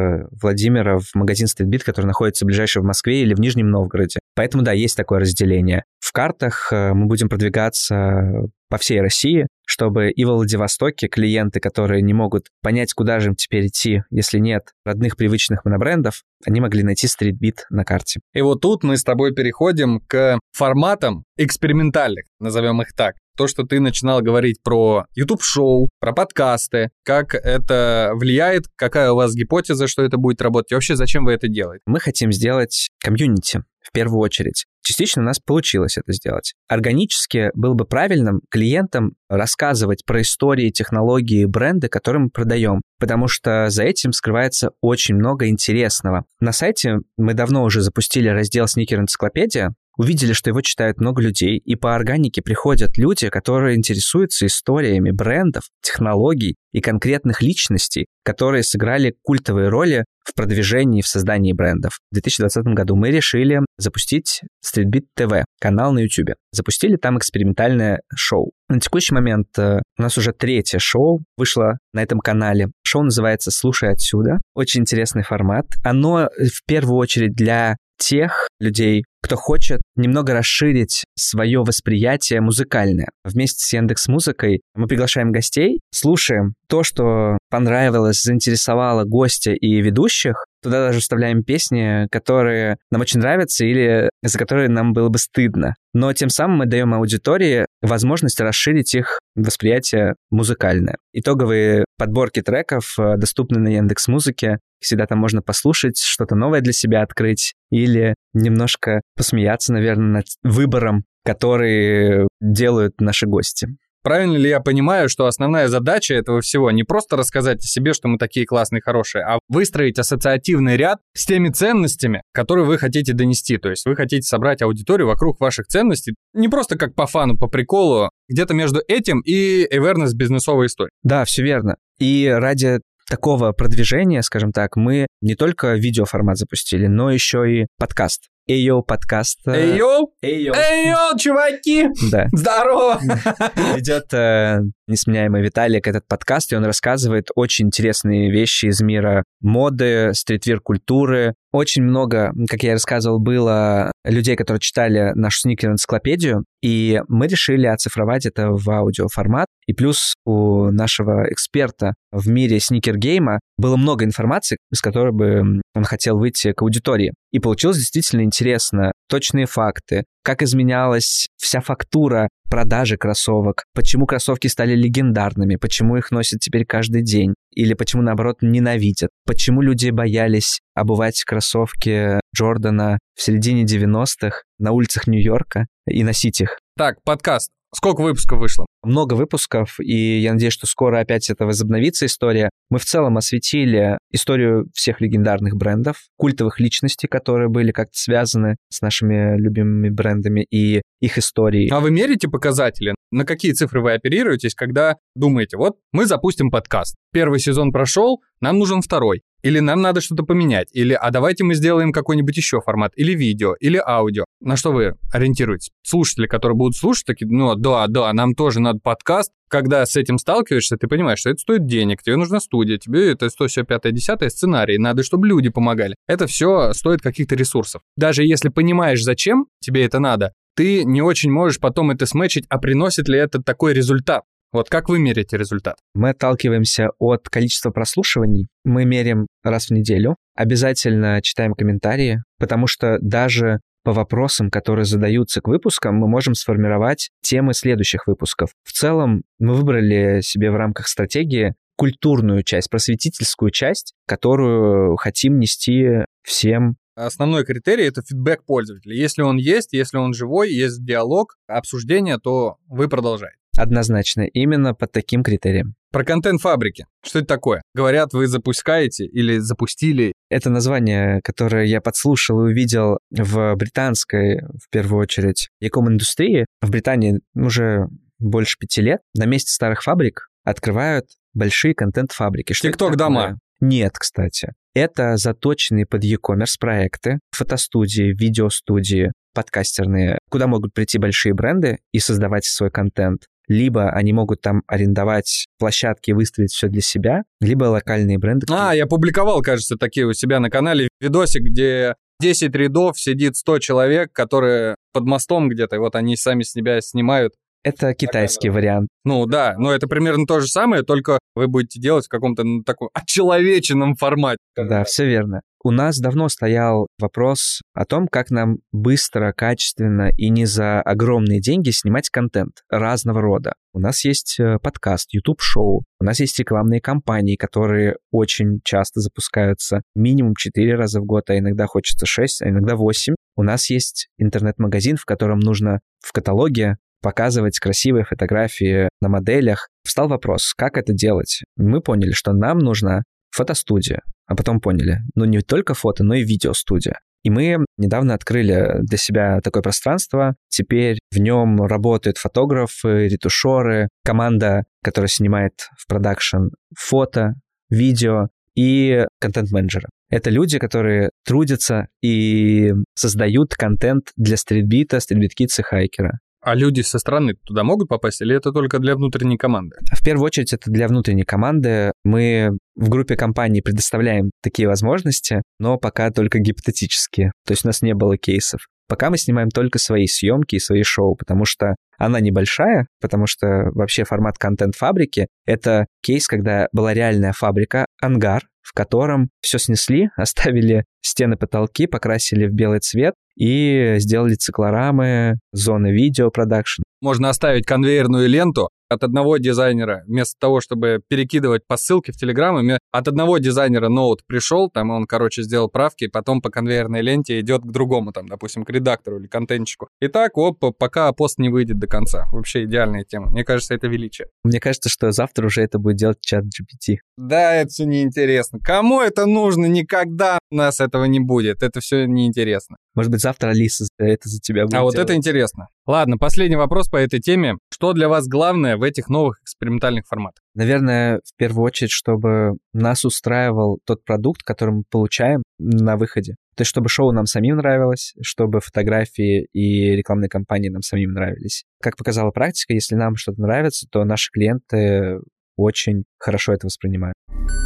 Владимира 0.43 0.99
в 0.99 1.15
магазин 1.15 1.47
Streetbeat, 1.47 1.85
который 1.85 2.07
находится 2.07 2.45
ближайший 2.45 2.83
в 2.83 2.85
Москве 2.85 3.23
или 3.23 3.33
в 3.33 3.41
Нижнем 3.41 3.71
Новгороде. 3.71 4.19
Поэтому, 4.35 4.63
да, 4.65 4.73
есть 4.73 4.97
такое 4.97 5.21
разделение. 5.21 5.85
Картах 6.15 6.69
э, 6.73 6.95
мы 6.95 7.07
будем 7.07 7.29
продвигаться 7.29 8.47
по 8.71 8.79
всей 8.79 9.01
России, 9.01 9.47
чтобы 9.67 10.11
и 10.11 10.25
в 10.25 10.29
Владивостоке 10.29 11.09
клиенты, 11.09 11.61
которые 11.61 12.03
не 12.03 12.15
могут 12.15 12.47
понять, 12.63 12.93
куда 12.93 13.19
же 13.19 13.31
им 13.31 13.35
теперь 13.35 13.67
идти, 13.67 14.03
если 14.11 14.39
нет 14.39 14.73
родных 14.85 15.17
привычных 15.17 15.65
монобрендов, 15.65 16.23
они 16.47 16.61
могли 16.61 16.83
найти 16.83 17.07
стритбит 17.07 17.67
на 17.71 17.85
карте. 17.85 18.21
И 18.33 18.41
вот 18.43 18.61
тут 18.61 18.85
мы 18.85 18.97
с 18.97 19.03
тобой 19.05 19.35
переходим 19.35 20.01
к 20.07 20.39
форматам 20.53 21.25
экспериментальных, 21.37 22.27
назовем 22.39 22.81
их 22.81 22.93
так. 22.95 23.17
То, 23.37 23.49
что 23.49 23.65
ты 23.65 23.81
начинал 23.81 24.21
говорить 24.23 24.63
про 24.63 25.07
YouTube-шоу, 25.17 25.89
про 25.99 26.13
подкасты, 26.13 26.91
как 27.05 27.35
это 27.35 28.13
влияет, 28.15 28.67
какая 28.77 29.11
у 29.11 29.17
вас 29.17 29.35
гипотеза, 29.35 29.89
что 29.89 30.03
это 30.03 30.17
будет 30.17 30.41
работать, 30.41 30.71
и 30.71 30.75
вообще 30.75 30.95
зачем 30.95 31.25
вы 31.25 31.33
это 31.33 31.49
делаете? 31.49 31.83
Мы 31.87 31.99
хотим 31.99 32.31
сделать 32.31 32.91
комьюнити 33.01 33.65
в 33.83 33.93
первую 33.93 34.21
очередь. 34.21 34.67
Частично 34.85 35.23
у 35.23 35.25
нас 35.25 35.41
получилось 35.41 35.97
это 35.97 36.13
сделать. 36.13 36.55
Органически 36.69 37.51
было 37.55 37.73
бы 37.73 37.87
правильным 37.87 38.43
клиентам 38.51 39.15
рассказывать 39.31 40.05
про 40.05 40.21
истории, 40.21 40.69
технологии, 40.69 41.47
бренды, 41.47 41.89
которые 41.89 42.25
мы 42.25 42.29
продаем, 42.31 42.83
потому 43.01 43.27
что 43.27 43.71
за 43.71 43.83
этим 43.83 44.13
скрывается 44.13 44.73
очень 44.83 45.15
много 45.15 45.49
интересного. 45.49 46.25
На 46.39 46.53
сайте 46.53 46.99
мы 47.17 47.33
давно 47.33 47.65
уже 47.65 47.81
запустили 47.81 48.29
раздел 48.29 48.69
«Сникер 48.69 49.01
энциклопедия», 49.01 49.75
увидели, 49.97 50.33
что 50.33 50.51
его 50.51 50.61
читают 50.61 50.99
много 50.99 51.23
людей, 51.23 51.59
и 51.59 51.77
по 51.77 51.95
органике 51.95 52.43
приходят 52.43 52.97
люди, 52.99 53.29
которые 53.29 53.77
интересуются 53.77 54.47
историями 54.47 55.11
брендов, 55.11 55.65
технологий 55.83 56.57
и 56.73 56.81
конкретных 56.81 57.43
личностей, 57.43 58.07
которые 58.25 58.63
сыграли 58.63 59.15
культовые 59.23 59.69
роли 59.69 60.05
в 60.25 60.35
продвижении 60.35 61.01
и 61.01 61.03
в 61.03 61.07
создании 61.07 61.53
брендов. 61.53 61.99
В 62.11 62.15
2020 62.15 62.65
году 62.75 62.97
мы 62.97 63.11
решили 63.11 63.61
запустить 63.77 64.41
Streetbeat 64.65 65.05
TV, 65.19 65.45
канал 65.61 65.93
на 65.93 66.01
YouTube. 66.01 66.35
Запустили 66.51 66.97
там 66.97 67.19
экспериментальное 67.19 68.01
шоу. 68.15 68.53
На 68.69 68.81
текущий 68.81 69.15
момент 69.15 69.49
э, 69.59 69.83
у 69.99 70.03
нас 70.03 70.17
уже 70.17 70.33
третье 70.33 70.79
шоу 70.79 71.23
вышло 71.37 71.79
на 71.93 72.03
этом 72.03 72.19
канале. 72.21 72.69
Шоу 72.83 73.03
называется 73.03 73.51
«Слушай 73.51 73.91
отсюда». 73.91 74.39
Очень 74.55 74.81
интересный 74.81 75.23
формат. 75.23 75.67
Оно 75.85 76.29
в 76.39 76.67
первую 76.67 76.97
очередь 76.97 77.35
для 77.35 77.77
тех 78.05 78.49
людей, 78.61 79.05
кто 79.23 79.37
хочет 79.37 79.81
немного 79.97 80.35
расширить 80.35 81.05
свое 81.17 81.61
восприятие 81.61 82.43
музыкальное. 82.43 83.09
Вместе 83.25 83.65
с 83.65 83.73
Яндекс 83.73 84.09
Музыкой 84.09 84.61
мы 84.75 84.87
приглашаем 84.87 85.33
гостей, 85.33 85.81
слушаем 85.91 86.55
то, 86.69 86.83
что 86.83 87.39
понравилось, 87.51 88.21
заинтересовало 88.23 89.05
гостя 89.05 89.53
и 89.53 89.81
ведущих. 89.81 90.45
Туда 90.63 90.87
даже 90.87 91.01
вставляем 91.01 91.43
песни, 91.43 92.07
которые 92.11 92.77
нам 92.91 93.01
очень 93.01 93.21
нравятся 93.21 93.65
или 93.65 94.11
за 94.23 94.39
которые 94.39 94.69
нам 94.69 94.93
было 94.93 95.09
бы 95.09 95.19
стыдно. 95.19 95.75
Но 95.95 96.13
тем 96.13 96.29
самым 96.29 96.59
мы 96.59 96.67
даем 96.67 96.93
аудитории 96.93 97.67
возможность 97.81 98.41
расширить 98.41 98.95
их 98.95 99.19
восприятие 99.37 100.15
музыкальное. 100.31 100.97
Итоговые 101.13 101.85
подборки 101.97 102.43
треков 102.43 102.99
э, 102.99 103.17
доступны 103.17 103.61
на 103.61 103.69
Яндекс 103.69 104.09
Музыке. 104.09 104.59
Всегда 104.85 105.07
там 105.07 105.19
можно 105.19 105.41
послушать, 105.41 105.99
что-то 105.99 106.35
новое 106.35 106.61
для 106.61 106.73
себя 106.73 107.03
открыть 107.03 107.55
или 107.71 108.15
немножко 108.35 109.01
посмеяться, 109.17 109.73
наверное, 109.73 110.19
над 110.19 110.27
выбором, 110.43 111.05
который 111.25 112.29
делают 112.41 113.01
наши 113.01 113.27
гости. 113.27 113.69
Правильно 114.03 114.37
ли 114.37 114.51
я 114.51 114.61
понимаю, 114.61 115.09
что 115.09 115.25
основная 115.25 115.69
задача 115.69 116.13
этого 116.13 116.43
всего 116.43 116.71
не 116.71 116.85
просто 116.85 117.17
рассказать 117.17 117.61
о 117.61 117.67
себе, 117.67 117.95
что 117.95 118.07
мы 118.09 118.19
такие 118.19 118.45
классные, 118.45 118.83
хорошие, 118.83 119.25
а 119.25 119.39
выстроить 119.49 119.99
ассоциативный 119.99 120.77
ряд 120.77 120.99
с 121.17 121.25
теми 121.25 121.49
ценностями, 121.49 122.21
которые 122.35 122.67
вы 122.67 122.77
хотите 122.77 123.15
донести. 123.15 123.57
То 123.57 123.71
есть 123.71 123.87
вы 123.87 123.97
хотите 123.97 124.21
собрать 124.21 124.61
аудиторию 124.61 125.07
вокруг 125.07 125.41
ваших 125.41 125.69
ценностей, 125.69 126.15
не 126.35 126.51
просто 126.51 126.77
как 126.77 126.95
по 126.95 127.07
фану, 127.07 127.39
по 127.39 127.47
приколу, 127.47 128.11
где-то 128.29 128.53
между 128.53 128.83
этим 128.87 129.21
и 129.21 129.67
awareness 129.75 130.11
бизнесовой 130.15 130.67
истории. 130.67 130.91
Да, 131.03 131.25
все 131.25 131.43
верно. 131.43 131.77
И 131.99 132.29
ради 132.29 132.81
такого 133.09 133.53
продвижения, 133.53 134.23
скажем 134.23 134.53
так, 134.53 134.77
мы 134.77 135.07
не 135.21 135.35
только 135.35 135.75
видеоформат 135.75 136.37
запустили, 136.39 136.87
но 136.87 137.11
еще 137.11 137.51
и 137.51 137.67
подкаст. 137.79 138.29
Эйо 138.47 138.83
подкаста. 138.83 139.53
Эйо! 139.53 140.09
Эйо. 140.21 140.53
Эйо, 140.53 141.17
чуваки! 141.17 141.89
Да. 142.13 142.27
Здорово! 142.31 143.01
Ведет 143.75 144.13
э, 144.13 144.59
несменяемый 144.87 145.41
Виталик 145.41 145.87
этот 145.89 146.07
подкаст, 146.07 146.53
и 146.53 146.57
он 146.57 146.67
рассказывает 146.67 147.29
очень 147.37 147.69
интересные 147.69 148.31
вещи 148.31 148.67
из 148.67 148.83
мира 148.83 149.25
моды, 149.41 150.11
стритвир-культуры. 150.13 151.33
Очень 151.55 151.85
много, 151.85 152.33
как 152.51 152.65
я 152.65 152.73
рассказывал, 152.73 153.21
было 153.21 153.93
людей, 154.05 154.35
которые 154.35 154.61
читали 154.61 155.13
нашу 155.15 155.39
сникер-энциклопедию, 155.43 156.45
и 156.65 157.01
мы 157.07 157.29
решили 157.29 157.69
оцифровать 157.69 158.27
это 158.27 158.51
в 158.51 158.69
аудиоформат. 158.69 159.47
И 159.69 159.73
плюс 159.73 160.15
у 160.27 160.73
нашего 160.73 161.33
эксперта 161.33 161.95
в 162.11 162.27
мире 162.29 162.59
сникер-гейма 162.59 163.39
было 163.57 163.77
много 163.77 164.05
информации, 164.05 164.57
с 164.75 164.81
которой 164.81 165.13
бы 165.13 165.63
он 165.77 165.85
хотел 165.85 166.19
выйти 166.19 166.53
к 166.53 166.63
аудитории. 166.63 167.13
И 167.31 167.39
получилось 167.39 167.77
действительно 167.77 168.23
интересно. 168.23 168.91
Точные 169.09 169.47
факты, 169.47 170.03
как 170.25 170.43
изменялась 170.43 171.29
вся 171.37 171.61
фактура 171.61 172.29
продажи 172.51 172.97
кроссовок, 172.97 173.65
почему 173.75 174.07
кроссовки 174.07 174.49
стали 174.49 174.75
легендарными, 174.75 175.57
почему 175.57 175.97
их 175.97 176.11
носят 176.11 176.41
теперь 176.41 176.65
каждый 176.65 177.03
день, 177.03 177.34
или 177.55 177.75
почему, 177.75 178.03
наоборот, 178.03 178.39
ненавидят, 178.43 179.11
почему 179.27 179.63
люди 179.63 179.91
боялись 179.91 180.61
обувать 180.75 181.23
кроссовки 181.25 182.21
Джордана 182.37 182.99
в 183.15 183.23
середине 183.23 183.65
90-х 183.65 184.43
на 184.59 184.73
улицах 184.73 185.07
Нью-Йорка 185.07 185.67
и 185.87 186.03
носить 186.05 186.41
их. 186.41 186.59
Так, 186.77 187.03
подкаст. 187.05 187.51
Сколько 187.75 188.03
выпусков 188.03 188.39
вышло? 188.39 188.67
Много 188.85 189.15
выпусков, 189.15 189.81
и 189.81 190.21
я 190.21 190.33
надеюсь, 190.33 190.53
что 190.53 190.67
скоро 190.67 191.01
опять 191.01 191.29
это 191.29 191.45
возобновится 191.45 192.07
история. 192.07 192.51
Мы 192.71 192.79
в 192.79 192.85
целом 192.85 193.17
осветили 193.17 193.99
историю 194.13 194.69
всех 194.75 195.01
легендарных 195.01 195.57
брендов, 195.57 195.97
культовых 196.17 196.61
личностей, 196.61 197.09
которые 197.09 197.49
были 197.49 197.73
как-то 197.73 197.97
связаны 197.99 198.57
с 198.71 198.81
нашими 198.81 199.37
любимыми 199.39 199.89
брендами 199.89 200.47
и 200.51 200.83
их 201.01 201.19
историей. 201.19 201.69
А 201.71 201.81
вы 201.81 201.91
мерите 201.91 202.29
показатели? 202.29 202.95
На 203.11 203.25
какие 203.25 203.53
цифры 203.53 203.83
вы 203.83 203.93
оперируетесь, 203.93 204.55
когда 204.55 204.97
думаете, 205.15 205.57
вот 205.57 205.77
мы 205.93 206.07
запустим 206.07 206.51
подкаст. 206.51 206.95
Первый 207.13 207.41
сезон 207.41 207.73
прошел, 207.73 208.23
нам 208.41 208.59
нужен 208.59 208.83
второй. 208.83 209.23
Или 209.45 209.61
нам 209.61 209.83
надо 209.83 210.01
что-то 210.01 210.23
поменять. 210.23 210.69
Или 210.73 210.95
а 210.95 211.11
давайте 211.11 211.45
мы 211.45 211.55
сделаем 211.55 211.93
какой-нибудь 211.93 212.35
еще 212.35 212.63
формат. 212.63 212.93
Или 212.97 213.13
видео, 213.13 213.55
или 213.61 213.77
аудио. 213.77 214.25
На 214.41 214.57
что 214.57 214.73
вы 214.73 214.95
ориентируетесь? 215.13 215.71
Слушатели, 215.83 216.27
которые 216.27 216.57
будут 216.57 216.77
слушать, 216.77 217.05
такие, 217.05 217.27
ну 217.31 217.55
да, 217.55 217.87
да, 217.87 218.11
нам 218.15 218.35
тоже 218.35 218.61
надо 218.61 218.79
подкаст. 218.83 219.33
Когда 219.51 219.85
с 219.85 219.97
этим 219.97 220.17
сталкиваешься, 220.17 220.79
ты 220.79 220.89
понимаешь, 220.89 221.19
что 221.19 221.29
это 221.29 221.39
стоит 221.41 221.67
денег, 221.67 222.03
тебе 222.03 222.17
нужна 222.17 222.41
студия, 222.41 222.79
тебе 222.79 223.13
это 223.13 223.29
100, 223.29 223.47
все 223.49 223.65
5, 223.65 223.95
10 223.95 224.33
сценарий, 224.33 224.79
надо, 224.79 225.03
чтобы 225.03 225.29
люди 225.29 225.51
помогали. 225.51 225.95
Это 226.09 226.27
все 226.27 226.73
стоит 226.73 227.03
каких-то 227.03 227.37
ресурсов. 227.37 227.83
Даже 227.99 228.25
если 228.25 228.49
понимаешь, 228.49 229.03
зачем 229.03 229.47
тебе 229.61 229.85
это 229.85 229.99
надо, 229.99 230.33
ты 230.57 230.85
не 230.85 231.03
очень 231.03 231.31
можешь 231.31 231.61
потом 231.61 231.91
это 231.91 232.07
сметчить, 232.07 232.47
а 232.49 232.59
приносит 232.59 233.09
ли 233.09 233.19
это 233.19 233.43
такой 233.43 233.75
результат. 233.75 234.23
Вот 234.55 234.71
как 234.71 234.89
вы 234.89 235.01
меряете 235.01 235.37
результат? 235.37 235.75
Мы 235.95 236.11
отталкиваемся 236.11 236.91
от 237.01 237.29
количества 237.29 237.71
прослушиваний. 237.71 238.47
Мы 238.65 238.85
меряем 238.85 239.27
раз 239.43 239.67
в 239.67 239.71
неделю. 239.73 240.15
Обязательно 240.37 241.21
читаем 241.23 241.55
комментарии, 241.55 242.23
потому 242.39 242.69
что 242.69 242.99
даже 243.01 243.59
по 243.83 243.93
вопросам, 243.93 244.51
которые 244.51 244.85
задаются 244.85 245.41
к 245.41 245.49
выпускам, 245.49 245.97
мы 245.97 246.07
можем 246.07 246.35
сформировать 246.35 247.11
темы 247.21 247.53
следующих 247.53 248.07
выпусков. 248.07 248.51
В 248.63 248.71
целом, 248.71 249.25
мы 249.41 249.55
выбрали 249.55 250.21
себе 250.21 250.53
в 250.53 250.55
рамках 250.55 250.87
стратегии 250.87 251.55
культурную 251.77 252.45
часть, 252.45 252.71
просветительскую 252.71 253.51
часть, 253.51 253.95
которую 254.07 254.95
хотим 254.97 255.41
нести 255.41 256.05
всем 256.23 256.77
Основной 256.95 257.45
критерий— 257.45 257.83
это 257.87 258.03
фидбэк 258.03 258.45
пользователя. 258.45 258.95
Если 258.95 259.23
он 259.23 259.37
есть, 259.37 259.73
если 259.73 259.97
он 259.97 260.15
живой, 260.15 260.53
есть 260.53 260.85
диалог, 260.85 261.35
обсуждение, 261.49 262.19
то 262.19 262.59
вы 262.69 262.89
продолжаете. 262.89 263.44
Однозначно, 263.57 264.23
именно 264.23 264.75
под 264.75 264.93
таким 264.93 265.23
критерием. 265.23 265.75
Про 265.93 266.05
контент 266.05 266.41
фабрики. 266.41 266.87
Что 267.05 267.21
это 267.21 267.29
такое? 267.29 267.63
Говорят, 267.75 268.13
вы 268.13 268.27
запускаете 268.27 269.07
или 269.07 269.39
запустили. 269.39 270.13
Это 270.29 270.51
название, 270.51 271.21
которое 271.23 271.67
я 271.67 271.81
подслушал 271.81 272.41
и 272.47 272.51
увидел 272.51 272.99
в 273.11 273.55
британской, 273.55 274.41
в 274.41 274.69
первую 274.71 275.03
очередь, 275.03 275.51
яком-индустрии. 275.61 276.47
В 276.61 276.71
Британии 276.71 277.21
уже 277.35 277.87
больше 278.19 278.59
пяти 278.59 278.81
лет 278.81 279.01
на 279.15 279.27
месте 279.27 279.53
старых 279.53 279.83
фабрик 279.83 280.29
открывают 280.45 281.07
большие 281.33 281.75
контент-фабрики. 281.75 282.55
Тикток-дома. 282.55 283.39
Нет, 283.61 283.93
кстати. 283.99 284.53
Это 284.75 285.17
заточенные 285.17 285.87
под 285.87 286.03
e-commerce 286.03 286.57
проекты, 286.59 287.21
фотостудии, 287.31 288.13
видеостудии, 288.13 289.13
подкастерные, 289.33 290.19
куда 290.29 290.49
могут 290.49 290.75
прийти 290.75 290.99
большие 290.99 291.35
бренды 291.35 291.79
и 291.93 292.01
создавать 292.01 292.45
свой 292.45 292.71
контент. 292.71 293.27
Либо 293.49 293.91
они 293.91 294.13
могут 294.13 294.41
там 294.41 294.63
арендовать 294.67 295.47
площадки 295.59 296.13
выставить 296.13 296.53
все 296.53 296.69
для 296.69 296.81
себя, 296.81 297.23
либо 297.41 297.65
локальные 297.65 298.19
бренды. 298.19 298.47
А, 298.51 298.75
я 298.75 298.87
публиковал, 298.87 299.43
кажется, 299.43 299.77
такие 299.77 300.07
у 300.07 300.13
себя 300.13 300.41
на 300.41 300.51
канале 300.51 300.89
видосик, 301.01 301.43
где 301.43 301.95
10 302.21 302.55
рядов 302.55 302.99
сидит 302.99 303.37
100 303.37 303.59
человек, 303.59 304.13
которые 304.13 304.77
под 304.93 305.05
мостом 305.05 305.49
где-то, 305.49 305.77
и 305.77 305.79
вот 305.79 305.95
они 305.97 306.17
сами 306.17 306.43
с 306.43 306.53
себя 306.53 306.81
снимают 306.81 307.35
это 307.65 307.95
китайский 307.95 308.51
вариант. 308.51 308.89
Ну 309.05 309.25
да, 309.25 309.55
но 309.59 309.73
это 309.73 309.89
примерно 309.89 310.27
то 310.27 310.41
же 310.41 310.47
самое, 310.47 310.83
только 310.83 311.19
вы 311.35 311.49
будете 311.49 311.81
делать 311.81 312.05
в 312.05 312.09
каком-то 312.11 312.45
ну, 312.45 312.63
таком 312.63 312.91
очеловеченном 312.93 313.95
формате. 313.97 314.39
Да, 314.55 314.85
все 314.85 315.07
верно. 315.07 315.41
У 315.67 315.71
нас 315.71 315.99
давно 315.99 316.29
стоял 316.29 316.89
вопрос 316.99 317.63
о 317.73 317.87
том, 317.87 318.07
как 318.07 318.31
нам 318.31 318.59
быстро, 318.71 319.33
качественно 319.33 320.11
и 320.15 320.29
не 320.29 320.45
за 320.45 320.83
огромные 320.83 321.41
деньги 321.41 321.71
снимать 321.71 322.11
контент 322.11 322.63
разного 322.69 323.23
рода. 323.23 323.55
У 323.73 323.79
нас 323.79 324.05
есть 324.05 324.39
э, 324.39 324.59
подкаст, 324.63 325.15
YouTube-шоу, 325.15 325.85
у 326.01 326.05
нас 326.05 326.21
есть 326.21 326.39
рекламные 326.39 326.83
кампании, 326.83 327.37
которые 327.37 327.97
очень 328.11 328.61
часто 328.63 329.01
запускаются 329.01 329.81
минимум 329.95 330.35
4 330.37 330.75
раза 330.75 331.01
в 331.01 331.07
год, 331.07 331.31
а 331.31 331.39
иногда 331.39 331.67
хочется 331.67 332.05
6, 332.05 332.43
а 332.43 332.51
иногда 332.51 332.77
8. 332.77 333.15
У 333.37 333.43
нас 333.43 333.71
есть 333.71 334.09
интернет-магазин, 334.19 334.99
в 334.99 335.07
котором 335.07 335.39
нужно 335.39 335.81
в 336.01 336.13
каталоге 336.13 336.77
показывать 337.01 337.59
красивые 337.59 338.05
фотографии 338.05 338.91
на 339.01 339.09
моделях. 339.09 339.69
Встал 339.83 340.09
вопрос, 340.09 340.53
как 340.55 340.77
это 340.77 340.93
делать? 340.93 341.43
Мы 341.57 341.81
поняли, 341.81 342.13
что 342.13 342.33
нам 342.35 342.59
нужна 342.59 343.03
фотостудия, 343.35 344.03
а 344.27 344.37
потом 344.37 344.61
поняли, 344.61 344.99
ну 345.15 345.25
не 345.25 345.41
только 345.41 345.75
фото, 345.75 346.05
но 346.05 346.15
и 346.15 346.25
видеостудия. 346.25 347.01
И 347.25 347.31
мы 347.31 347.65
недавно 347.79 348.15
открыли 348.15 348.81
для 348.83 348.99
себя 348.99 349.41
такое 349.41 349.63
пространство. 349.63 350.37
Теперь 350.49 350.99
в 351.11 351.19
нем 351.19 351.63
работают 351.63 352.19
фотографы, 352.19 353.09
ретушеры, 353.09 353.89
команда, 354.05 354.65
которая 354.83 355.09
снимает 355.09 355.69
в 355.79 355.89
продакшн 355.89 356.49
фото, 356.79 357.35
видео 357.71 358.29
и 358.55 359.07
контент-менеджеры. 359.21 359.89
Это 360.11 360.31
люди, 360.31 360.59
которые 360.59 361.11
трудятся 361.25 361.89
и 362.03 362.73
создают 362.95 363.55
контент 363.55 364.13
для 364.17 364.37
стритбита, 364.37 365.01
стритбит-кидса, 365.01 365.63
хайкера. 365.63 366.19
А 366.45 366.55
люди 366.55 366.83
со 366.83 366.99
стороны 366.99 367.35
туда 367.47 367.65
могут 367.65 367.89
попасть, 367.89 368.21
или 368.21 368.37
это 368.37 368.53
только 368.53 368.79
для 368.79 368.97
внутренней 368.97 369.39
команды? 369.39 369.77
В 369.93 370.05
первую 370.05 370.27
очередь 370.27 370.53
это 370.53 370.71
для 370.71 370.89
внутренней 370.89 371.25
команды. 371.25 371.93
Мы 372.05 372.51
в 372.77 372.91
группе 372.91 373.17
компаний 373.17 373.63
предоставляем 373.63 374.31
такие 374.43 374.69
возможности, 374.69 375.41
но 375.59 375.79
пока 375.79 376.11
только 376.11 376.41
гипотетические. 376.41 377.33
То 377.47 377.53
есть 377.53 377.65
у 377.65 377.69
нас 377.69 377.81
не 377.81 377.95
было 377.95 378.19
кейсов. 378.19 378.67
Пока 378.87 379.09
мы 379.09 379.17
снимаем 379.17 379.49
только 379.49 379.79
свои 379.79 380.07
съемки 380.07 380.57
и 380.57 380.61
свои 380.61 380.83
шоу, 380.83 381.17
потому 381.17 381.47
что 381.47 381.77
она 381.97 382.21
небольшая, 382.21 382.87
потому 383.01 383.27
что 383.27 383.71
вообще 383.73 384.05
формат 384.05 384.37
контент-фабрики— 384.37 385.29
это 385.47 385.87
кейс, 386.03 386.27
когда 386.27 386.69
была 386.73 386.93
реальная 386.93 387.33
фабрика, 387.33 387.87
ангар, 388.03 388.43
в 388.65 388.73
котором 388.73 389.31
все 389.41 389.59
снесли, 389.59 390.11
оставили 390.17 390.85
стены, 391.03 391.37
потолки, 391.37 391.87
покрасили 391.87 392.47
в 392.47 392.53
белый 392.53 392.81
цвет, 392.81 393.15
и 393.37 393.97
сделали 393.99 394.35
циклорамы, 394.35 395.39
зоны 395.53 395.93
видео 395.93 396.31
продакшн. 396.31 396.83
Можно 397.01 397.29
оставить 397.29 397.67
конвейерную 397.67 398.29
ленту, 398.29 398.71
от 398.89 399.05
одного 399.05 399.39
дизайнера, 399.39 400.05
вместо 400.07 400.39
того, 400.39 400.61
чтобы 400.61 401.01
перекидывать 401.09 401.67
по 401.67 401.77
ссылке 401.77 402.13
в 402.13 402.17
Телеграм, 402.17 402.55
от 402.93 403.09
одного 403.09 403.39
дизайнера 403.39 403.89
ноут 403.89 404.25
пришел, 404.27 404.71
там 404.71 404.91
он, 404.91 405.07
короче, 405.07 405.43
сделал 405.43 405.69
правки, 405.69 406.05
и 406.05 406.09
потом 406.09 406.41
по 406.41 406.51
конвейерной 406.51 407.03
ленте 407.03 407.41
идет 407.41 407.63
к 407.63 407.71
другому, 407.71 408.13
там, 408.13 408.27
допустим, 408.27 408.65
к 408.65 408.71
редактору 408.71 409.19
или 409.19 409.27
контентчику. 409.27 409.89
И 410.01 410.09
так, 410.09 410.37
оп, 410.37 410.59
пока 410.79 411.13
пост 411.13 411.39
не 411.39 411.49
выйдет 411.49 411.79
до 411.79 411.87
конца. 411.87 412.27
Вообще 412.33 412.65
идеальная 412.65 413.05
тема. 413.05 413.31
Мне 413.31 413.45
кажется, 413.45 413.75
это 413.75 413.87
величие. 413.89 414.29
Мне 414.45 414.61
кажется, 414.61 414.89
что 414.89 415.11
завтра 415.13 415.47
уже 415.47 415.63
это 415.63 415.79
будет 415.79 415.97
делать 415.97 416.19
чат 416.21 416.45
GPT. 416.45 416.97
Да, 417.17 417.55
это 417.55 417.69
все 417.69 417.85
неинтересно. 417.85 418.59
Кому 418.61 419.01
это 419.01 419.27
нужно? 419.27 419.67
Никогда. 419.67 420.39
У 420.55 420.57
нас 420.57 420.81
этого 420.81 421.05
не 421.05 421.21
будет. 421.21 421.63
Это 421.63 421.81
все 421.81 422.07
неинтересно. 422.07 422.77
Может 422.95 423.11
быть, 423.11 423.21
завтра 423.21 423.51
Алиса 423.51 423.87
это 423.99 424.29
за 424.29 424.41
тебя 424.41 424.65
будет 424.65 424.75
А 424.75 424.83
вот 424.83 424.93
делать. 424.93 425.11
это 425.11 425.17
интересно. 425.17 425.69
Ладно, 425.87 426.17
последний 426.17 426.57
вопрос 426.57 426.89
по 426.89 426.97
этой 426.97 427.21
теме. 427.21 427.57
Что 427.73 427.93
для 427.93 428.09
вас 428.09 428.27
главное 428.27 428.77
в 428.77 428.83
этих 428.83 429.09
новых 429.09 429.41
экспериментальных 429.43 430.07
форматах? 430.07 430.43
Наверное, 430.55 431.21
в 431.25 431.37
первую 431.37 431.65
очередь, 431.65 431.91
чтобы 431.91 432.53
нас 432.73 433.05
устраивал 433.05 433.81
тот 433.85 434.05
продукт, 434.05 434.43
который 434.43 434.77
мы 434.77 434.83
получаем 434.89 435.43
на 435.59 435.97
выходе. 435.97 436.37
То 436.57 436.61
есть, 436.61 436.71
чтобы 436.71 436.89
шоу 436.89 437.11
нам 437.11 437.27
самим 437.27 437.57
нравилось, 437.57 438.15
чтобы 438.23 438.61
фотографии 438.61 439.49
и 439.53 439.97
рекламные 439.97 440.29
кампании 440.29 440.69
нам 440.69 440.83
самим 440.83 441.13
нравились. 441.13 441.65
Как 441.83 441.97
показала 441.97 442.31
практика, 442.31 442.75
если 442.75 442.95
нам 442.95 443.17
что-то 443.17 443.41
нравится, 443.43 443.87
то 443.91 444.05
наши 444.05 444.31
клиенты 444.31 445.19
очень 445.57 446.05
хорошо 446.19 446.53
это 446.53 446.67
воспринимают. 446.67 447.15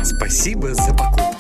Спасибо 0.03 0.74
за 0.74 0.92
покупку. 0.92 1.38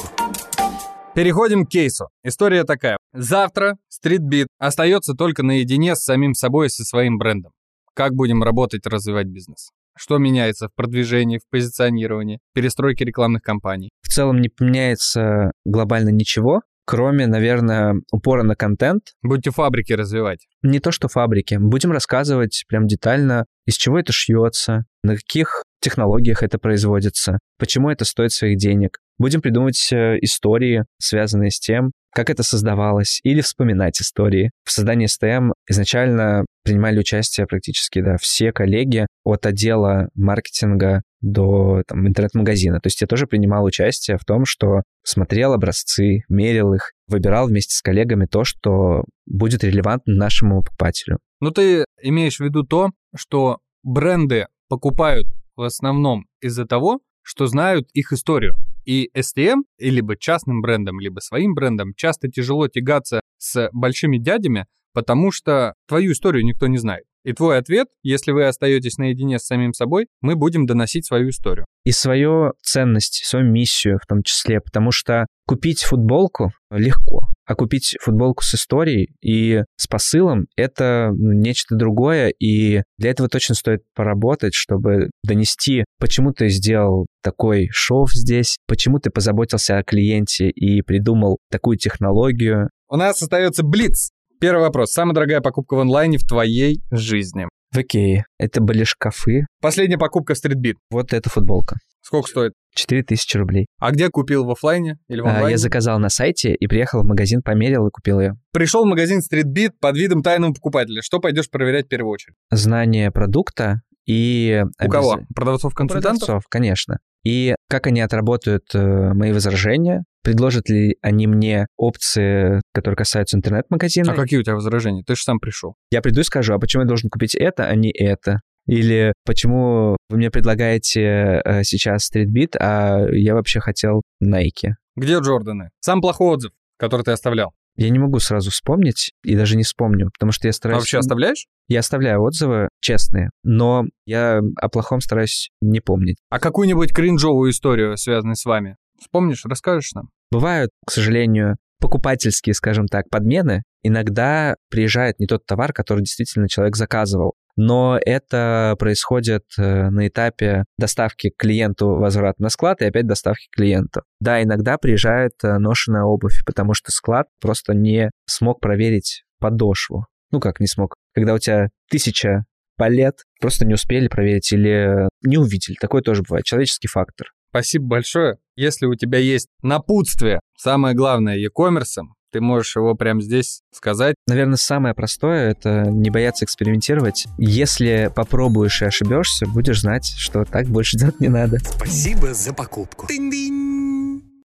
Переходим 1.14 1.66
к 1.66 1.70
кейсу. 1.70 2.08
История 2.22 2.64
такая. 2.64 2.96
Завтра 3.12 3.76
StreetBeat 3.90 4.46
остается 4.58 5.14
только 5.14 5.42
наедине 5.42 5.96
с 5.96 6.04
самим 6.04 6.34
собой 6.34 6.66
и 6.66 6.70
со 6.70 6.84
своим 6.84 7.18
брендом. 7.18 7.52
Как 7.94 8.12
будем 8.14 8.42
работать, 8.42 8.86
развивать 8.86 9.26
бизнес? 9.26 9.70
Что 9.96 10.18
меняется 10.18 10.68
в 10.68 10.74
продвижении, 10.76 11.38
в 11.38 11.48
позиционировании, 11.50 12.38
перестройке 12.54 13.04
рекламных 13.04 13.42
кампаний? 13.42 13.90
В 14.02 14.08
целом 14.08 14.40
не 14.40 14.48
поменяется 14.48 15.50
глобально 15.64 16.10
ничего, 16.10 16.60
кроме, 16.84 17.26
наверное, 17.26 17.96
упора 18.12 18.44
на 18.44 18.54
контент. 18.54 19.02
Будете 19.22 19.50
фабрики 19.50 19.92
развивать. 19.92 20.46
Не 20.62 20.78
то, 20.78 20.92
что 20.92 21.08
фабрики. 21.08 21.56
Будем 21.58 21.90
рассказывать 21.90 22.64
прям 22.68 22.86
детально, 22.86 23.46
из 23.66 23.74
чего 23.74 23.98
это 23.98 24.12
шьется, 24.12 24.84
на 25.02 25.16
каких 25.16 25.64
технологиях 25.80 26.42
это 26.42 26.58
производится, 26.58 27.38
почему 27.58 27.90
это 27.90 28.04
стоит 28.04 28.32
своих 28.32 28.56
денег. 28.56 28.98
Будем 29.18 29.40
придумывать 29.40 29.88
э, 29.92 30.18
истории, 30.20 30.84
связанные 30.98 31.50
с 31.50 31.58
тем, 31.58 31.92
как 32.12 32.30
это 32.30 32.42
создавалось, 32.42 33.20
или 33.22 33.40
вспоминать 33.40 34.00
истории. 34.00 34.50
В 34.64 34.72
создании 34.72 35.06
STM 35.06 35.52
изначально 35.68 36.44
принимали 36.64 36.98
участие 36.98 37.46
практически 37.46 38.00
да, 38.00 38.16
все 38.20 38.52
коллеги 38.52 39.06
от 39.24 39.46
отдела 39.46 40.08
маркетинга 40.14 41.02
до 41.20 41.82
там, 41.86 42.06
интернет-магазина. 42.06 42.80
То 42.80 42.86
есть 42.86 43.00
я 43.00 43.06
тоже 43.06 43.26
принимал 43.26 43.64
участие 43.64 44.18
в 44.18 44.24
том, 44.24 44.44
что 44.44 44.82
смотрел 45.04 45.52
образцы, 45.52 46.22
мерил 46.28 46.74
их, 46.74 46.92
выбирал 47.08 47.48
вместе 47.48 47.74
с 47.74 47.82
коллегами 47.82 48.26
то, 48.26 48.44
что 48.44 49.04
будет 49.26 49.64
релевантно 49.64 50.14
нашему 50.14 50.62
покупателю. 50.62 51.18
Ну, 51.40 51.50
ты 51.50 51.84
имеешь 52.02 52.38
в 52.38 52.44
виду 52.44 52.64
то, 52.64 52.90
что 53.16 53.58
бренды 53.82 54.46
покупают 54.68 55.26
в 55.56 55.62
основном 55.62 56.26
из-за 56.40 56.66
того, 56.66 57.00
что 57.22 57.46
знают 57.46 57.88
их 57.92 58.12
историю. 58.12 58.56
И 58.88 59.10
STM, 59.14 59.64
либо 59.78 60.16
частным 60.16 60.62
брендом, 60.62 60.98
либо 60.98 61.20
своим 61.20 61.52
брендом, 61.52 61.92
часто 61.94 62.28
тяжело 62.28 62.68
тягаться 62.68 63.20
с 63.36 63.68
большими 63.74 64.16
дядями, 64.16 64.64
потому 64.94 65.30
что 65.30 65.74
твою 65.86 66.12
историю 66.12 66.42
никто 66.42 66.68
не 66.68 66.78
знает. 66.78 67.04
И 67.22 67.34
твой 67.34 67.58
ответ, 67.58 67.88
если 68.02 68.32
вы 68.32 68.46
остаетесь 68.46 68.96
наедине 68.96 69.38
с 69.38 69.44
самим 69.44 69.74
собой, 69.74 70.06
мы 70.22 70.36
будем 70.36 70.64
доносить 70.64 71.04
свою 71.04 71.28
историю. 71.28 71.66
И 71.84 71.92
свою 71.92 72.54
ценность, 72.62 73.26
свою 73.26 73.44
миссию 73.44 73.98
в 74.02 74.06
том 74.06 74.22
числе, 74.22 74.62
потому 74.62 74.90
что 74.90 75.26
купить 75.46 75.82
футболку 75.82 76.52
легко, 76.70 77.28
а 77.48 77.54
купить 77.54 77.96
футболку 78.00 78.44
с 78.44 78.54
историей 78.54 79.14
и 79.22 79.64
с 79.76 79.86
посылом— 79.86 80.48
это 80.56 81.10
ну, 81.16 81.32
нечто 81.32 81.76
другое, 81.76 82.28
и 82.28 82.82
для 82.98 83.10
этого 83.10 83.30
точно 83.30 83.54
стоит 83.54 83.80
поработать, 83.94 84.52
чтобы 84.54 85.10
донести, 85.24 85.86
почему 85.98 86.32
ты 86.34 86.50
сделал 86.50 87.06
такой 87.22 87.68
шов 87.72 88.12
здесь, 88.12 88.58
почему 88.66 88.98
ты 88.98 89.08
позаботился 89.08 89.78
о 89.78 89.82
клиенте 89.82 90.50
и 90.50 90.82
придумал 90.82 91.38
такую 91.50 91.78
технологию. 91.78 92.68
У 92.90 92.96
нас 92.96 93.22
остается 93.22 93.62
Блиц. 93.62 94.10
Первый 94.40 94.60
вопрос. 94.60 94.92
Самая 94.92 95.14
дорогая 95.14 95.40
покупка 95.40 95.74
в 95.74 95.80
онлайне 95.80 96.18
в 96.18 96.26
твоей 96.26 96.82
жизни? 96.90 97.48
В 97.72 97.78
Икее. 97.78 98.24
Это 98.38 98.60
были 98.60 98.84
шкафы. 98.84 99.46
Последняя 99.60 99.98
покупка 99.98 100.34
в 100.34 100.38
StreetBeat. 100.44 100.74
Вот 100.90 101.12
эта 101.12 101.28
футболка. 101.28 101.76
Сколько 102.00 102.28
стоит? 102.28 102.52
4000 102.74 103.36
рублей. 103.36 103.66
А 103.78 103.90
где 103.90 104.08
купил 104.08 104.44
в 104.44 104.50
офлайне 104.50 104.96
или 105.08 105.20
в 105.20 105.26
А, 105.26 105.30
онлайне? 105.30 105.50
Я 105.52 105.58
заказал 105.58 105.98
на 105.98 106.08
сайте 106.08 106.54
и 106.54 106.66
приехал 106.66 107.02
в 107.02 107.04
магазин, 107.04 107.42
померил 107.42 107.86
и 107.86 107.90
купил 107.90 108.20
ее. 108.20 108.34
Пришел 108.52 108.84
в 108.84 108.88
магазин 108.88 109.18
StreetBeat 109.20 109.72
под 109.80 109.96
видом 109.96 110.22
тайного 110.22 110.52
покупателя. 110.54 111.02
Что 111.02 111.18
пойдешь 111.18 111.50
проверять 111.50 111.86
в 111.86 111.88
первую 111.88 112.12
очередь? 112.12 112.36
Знание 112.50 113.10
продукта 113.10 113.80
и... 114.06 114.62
У 114.82 114.88
кого? 114.88 115.14
обяз- 115.14 115.26
Продавцов-консультантов? 115.34 116.20
Продавцов, 116.26 116.44
конечно. 116.48 116.98
И 117.24 117.54
как 117.68 117.86
они 117.86 118.00
отработают 118.00 118.64
э, 118.74 119.12
мои 119.14 119.32
возражения, 119.32 120.04
предложат 120.22 120.68
ли 120.68 120.96
они 121.02 121.26
мне 121.26 121.66
опции, 121.76 122.60
которые 122.72 122.96
касаются 122.96 123.36
интернет-магазина. 123.36 124.12
А 124.12 124.16
какие 124.16 124.38
у 124.38 124.42
тебя 124.42 124.54
возражения? 124.54 125.02
Ты 125.06 125.16
же 125.16 125.22
сам 125.22 125.38
пришел. 125.38 125.74
Я 125.90 126.02
приду 126.02 126.20
и 126.20 126.24
скажу, 126.24 126.54
а 126.54 126.58
почему 126.58 126.82
я 126.82 126.88
должен 126.88 127.10
купить 127.10 127.34
это, 127.34 127.66
а 127.66 127.74
не 127.74 127.90
это? 127.90 128.40
Или 128.66 129.14
почему 129.24 129.96
вы 130.10 130.18
мне 130.18 130.30
предлагаете 130.30 131.40
э, 131.44 131.64
сейчас 131.64 132.10
StreetBeat, 132.10 132.56
а 132.60 133.06
я 133.10 133.34
вообще 133.34 133.60
хотел 133.60 134.02
Nike? 134.22 134.72
Где 134.94 135.18
Джорданы? 135.18 135.70
Сам 135.80 136.00
плохой 136.02 136.34
отзыв, 136.34 136.52
который 136.76 137.02
ты 137.02 137.12
оставлял. 137.12 137.52
Я 137.78 137.90
не 137.90 138.00
могу 138.00 138.18
сразу 138.18 138.50
вспомнить 138.50 139.12
и 139.22 139.36
даже 139.36 139.56
не 139.56 139.62
вспомню, 139.62 140.10
потому 140.12 140.32
что 140.32 140.48
я 140.48 140.50
А 140.50 140.52
стараюсь... 140.52 140.80
вообще 140.80 140.98
оставляешь? 140.98 141.46
Я 141.68 141.78
оставляю 141.78 142.22
отзывы 142.22 142.70
честные, 142.80 143.30
но 143.44 143.84
я 144.04 144.40
о 144.60 144.68
плохом 144.68 145.00
стараюсь 145.00 145.50
не 145.60 145.78
помнить. 145.78 146.16
А 146.28 146.40
какую-нибудь 146.40 146.92
кринжовую 146.92 147.52
историю, 147.52 147.96
связанную 147.96 148.34
с 148.34 148.44
вами? 148.44 148.76
Вспомнишь, 149.00 149.44
расскажешь 149.44 149.92
нам? 149.92 150.08
Бывают, 150.32 150.70
к 150.84 150.90
сожалению, 150.90 151.54
покупательские, 151.80 152.54
скажем 152.54 152.88
так, 152.88 153.08
подмены. 153.10 153.62
Иногда 153.84 154.56
приезжает 154.70 155.20
не 155.20 155.28
тот 155.28 155.46
товар, 155.46 155.72
который 155.72 156.00
действительно 156.00 156.48
человек 156.48 156.74
заказывал. 156.74 157.34
Но 157.60 157.98
это 158.00 158.76
происходит 158.78 159.42
э, 159.58 159.90
на 159.90 160.06
этапе 160.06 160.64
доставки 160.78 161.32
клиенту 161.36 161.88
возврат 161.96 162.38
на 162.38 162.50
склад 162.50 162.80
и 162.80 162.84
опять 162.84 163.08
доставки 163.08 163.48
клиенту. 163.50 164.02
Да, 164.20 164.40
иногда 164.40 164.78
приезжает 164.78 165.32
э, 165.42 165.58
ношеная 165.58 166.04
обувь, 166.04 166.44
потому 166.46 166.74
что 166.74 166.92
склад 166.92 167.26
просто 167.40 167.74
не 167.74 168.12
смог 168.26 168.60
проверить 168.60 169.24
подошву. 169.40 170.06
Ну 170.30 170.38
как 170.38 170.60
не 170.60 170.68
смог? 170.68 170.94
Когда 171.16 171.34
у 171.34 171.38
тебя 171.38 171.70
тысяча 171.90 172.44
палет, 172.76 173.24
просто 173.40 173.66
не 173.66 173.74
успели 173.74 174.06
проверить 174.06 174.52
или 174.52 175.08
не 175.24 175.36
увидели. 175.36 175.74
Такое 175.80 176.00
тоже 176.02 176.22
бывает. 176.22 176.44
Человеческий 176.44 176.86
фактор. 176.86 177.26
Спасибо 177.50 177.86
большое. 177.86 178.36
Если 178.54 178.86
у 178.86 178.94
тебя 178.94 179.18
есть 179.18 179.48
напутствие, 179.62 180.38
самое 180.56 180.94
главное, 180.94 181.36
e-commerce, 181.36 182.02
ты 182.32 182.40
можешь 182.40 182.76
его 182.76 182.94
прямо 182.94 183.22
здесь 183.22 183.62
сказать. 183.72 184.14
Наверное, 184.26 184.56
самое 184.56 184.94
простое— 184.94 185.50
это 185.50 185.84
не 185.90 186.10
бояться 186.10 186.44
экспериментировать. 186.44 187.26
Если 187.38 188.10
попробуешь 188.14 188.82
и 188.82 188.86
ошибешься, 188.86 189.46
будешь 189.46 189.80
знать, 189.80 190.06
что 190.16 190.44
так 190.44 190.66
больше 190.66 190.98
делать 190.98 191.20
не 191.20 191.28
надо. 191.28 191.58
Спасибо 191.58 192.34
за 192.34 192.52
покупку. 192.52 193.06
Тынь-дынь. 193.06 193.77